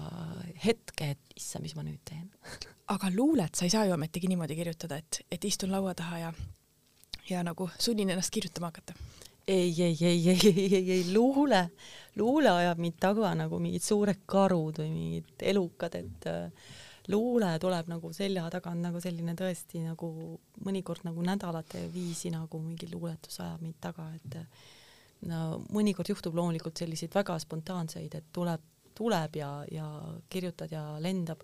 hetke, 0.64 1.12
et 1.14 1.36
issand, 1.36 1.66
mis 1.66 1.76
ma 1.76 1.84
nüüd 1.86 2.00
teen. 2.08 2.28
Aga 2.94 3.12
luulet 3.14 3.54
sa 3.58 3.66
ei 3.66 3.74
saa 3.74 3.84
ju 3.88 3.96
ometigi 3.96 4.30
niimoodi 4.30 4.56
kirjutada, 4.58 5.00
et, 5.00 5.22
et 5.30 5.44
istun 5.44 5.72
laua 5.74 5.94
taha 5.98 6.24
ja, 6.24 6.32
ja 7.28 7.44
nagu 7.44 7.68
sunnin 7.78 8.14
ennast 8.14 8.32
kirjutama 8.34 8.72
hakata. 8.72 8.96
Ei, 9.48 9.72
ei, 9.80 9.96
ei, 10.04 10.28
ei, 10.28 10.40
ei, 10.44 10.74
ei, 10.76 10.90
ei, 10.92 11.04
luule, 11.14 11.70
luule 12.20 12.50
ajab 12.52 12.82
mind 12.84 12.98
taga 13.00 13.30
nagu 13.36 13.56
mingid 13.64 13.80
suured 13.80 14.26
karud 14.28 14.82
või 14.82 14.90
mingid 14.92 15.44
elukad, 15.52 15.96
et 15.96 16.26
äh, 16.28 16.74
luule 17.08 17.58
tuleb 17.58 17.88
nagu 17.88 18.10
selja 18.12 18.48
tagant 18.52 18.82
nagu 18.84 19.00
selline 19.00 19.34
tõesti 19.38 19.80
nagu 19.84 20.08
mõnikord 20.66 21.06
nagu 21.08 21.24
nädalate 21.24 21.86
viisi 21.92 22.32
nagu 22.32 22.60
mingi 22.60 22.90
luuletus 22.92 23.40
ajab 23.44 23.64
mind 23.64 23.78
taga, 23.80 24.10
et 24.18 24.36
no 25.30 25.62
mõnikord 25.74 26.12
juhtub 26.12 26.36
loomulikult 26.36 26.76
selliseid 26.78 27.14
väga 27.14 27.38
spontaanseid, 27.42 28.14
et 28.14 28.28
tuleb, 28.32 28.62
tuleb 28.98 29.40
ja, 29.40 29.50
ja 29.72 29.88
kirjutad 30.30 30.72
ja 30.74 30.84
lendab, 31.02 31.42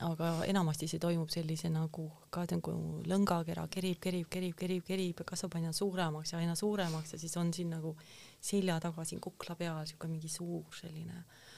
aga 0.00 0.32
enamasti 0.48 0.88
see 0.88 1.00
toimub 1.02 1.30
sellise 1.30 1.68
nagu 1.70 2.06
ka 2.32 2.46
nagu 2.50 2.72
lõngakera 3.10 3.66
kerib, 3.70 4.00
kerib, 4.00 4.26
kerib, 4.32 4.56
kerib, 4.56 4.84
kerib 4.86 5.22
ja 5.22 5.28
kasvab 5.28 5.58
aina 5.60 5.72
suuremaks 5.76 6.32
ja 6.32 6.40
aina 6.40 6.56
suuremaks 6.56 7.14
ja 7.14 7.20
siis 7.20 7.36
on 7.36 7.52
siin 7.54 7.70
nagu 7.76 7.94
selja 8.40 8.78
taga 8.80 9.04
siin 9.04 9.20
kukla 9.20 9.58
peal 9.60 9.82
niisugune 9.82 10.16
mingi 10.16 10.32
suur 10.32 10.78
selline 10.80 11.18
äh, 11.20 11.49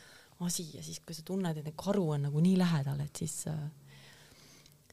asi 0.46 0.66
ja 0.74 0.82
siis, 0.82 1.00
kui 1.04 1.14
sa 1.16 1.24
tunned, 1.26 1.58
et 1.58 1.74
karu 1.76 2.08
on 2.16 2.28
nagu 2.28 2.42
nii 2.42 2.58
lähedal, 2.60 3.00
et 3.04 3.22
siis 3.22 3.42
äh, 3.50 3.58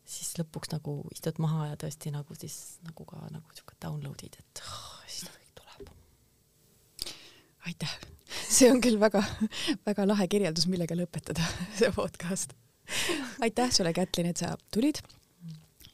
siis 0.09 0.31
lõpuks 0.39 0.71
nagu 0.73 0.99
istud 1.13 1.39
maha 1.43 1.69
ja 1.71 1.79
tõesti 1.79 2.11
nagu 2.13 2.37
siis 2.37 2.79
nagu 2.87 3.05
ka 3.09 3.21
nagu 3.33 3.57
siuke 3.57 3.77
download'id, 3.83 4.39
et 4.41 4.63
oh, 4.65 5.03
siis 5.07 5.29
kõik 5.29 5.51
tuleb. 5.59 5.91
aitäh, 7.69 7.93
see 8.55 8.71
on 8.73 8.81
küll 8.83 8.99
väga-väga 9.01 10.07
lahe 10.07 10.27
kirjeldus, 10.31 10.69
millega 10.71 10.97
lõpetada 10.97 11.45
see 11.79 11.91
podcast. 11.95 12.57
aitäh 13.45 13.71
sulle, 13.75 13.93
Kätlin, 13.93 14.31
et 14.31 14.41
sa 14.41 14.55
tulid 14.73 15.03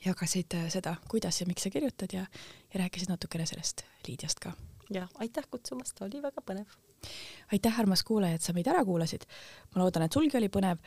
jagasid 0.06 0.56
äh, 0.56 0.70
seda, 0.72 0.96
kuidas 1.12 1.42
ja 1.42 1.50
miks 1.50 1.66
sa 1.66 1.74
kirjutad 1.74 2.14
ja, 2.16 2.24
ja 2.72 2.84
rääkisid 2.86 3.12
natukene 3.12 3.48
sellest 3.50 3.84
Liidiast 4.08 4.40
ka. 4.40 4.56
ja 4.94 5.10
aitäh 5.20 5.48
kutsumast, 5.52 6.00
oli 6.08 6.24
väga 6.24 6.46
põnev. 6.46 6.72
Aitäh, 7.52 7.80
armas 7.80 8.04
kuulaja, 8.04 8.36
et 8.36 8.46
sa 8.46 8.54
meid 8.54 8.68
ära 8.68 8.86
kuulasid. 8.86 9.26
ma 9.76 9.84
loodan, 9.84 10.06
et 10.08 10.14
sulgi 10.14 10.38
oli 10.38 10.50
põnev. 10.50 10.80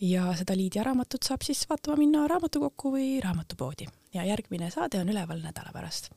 Ja 0.00 0.28
seda 0.36 0.52
Liidia 0.56 0.84
raamatut 0.84 1.24
saab 1.24 1.42
siis 1.42 1.64
vaatama 1.70 1.96
minna 1.96 2.26
raamatukokku 2.28 2.92
või 2.92 3.16
raamatupoodi. 3.24 3.88
Ja 4.14 4.24
järgmine 4.28 4.70
saade 4.70 5.00
on 5.00 5.08
üleval 5.08 5.40
nädala 5.40 5.72
pärast 5.72 6.12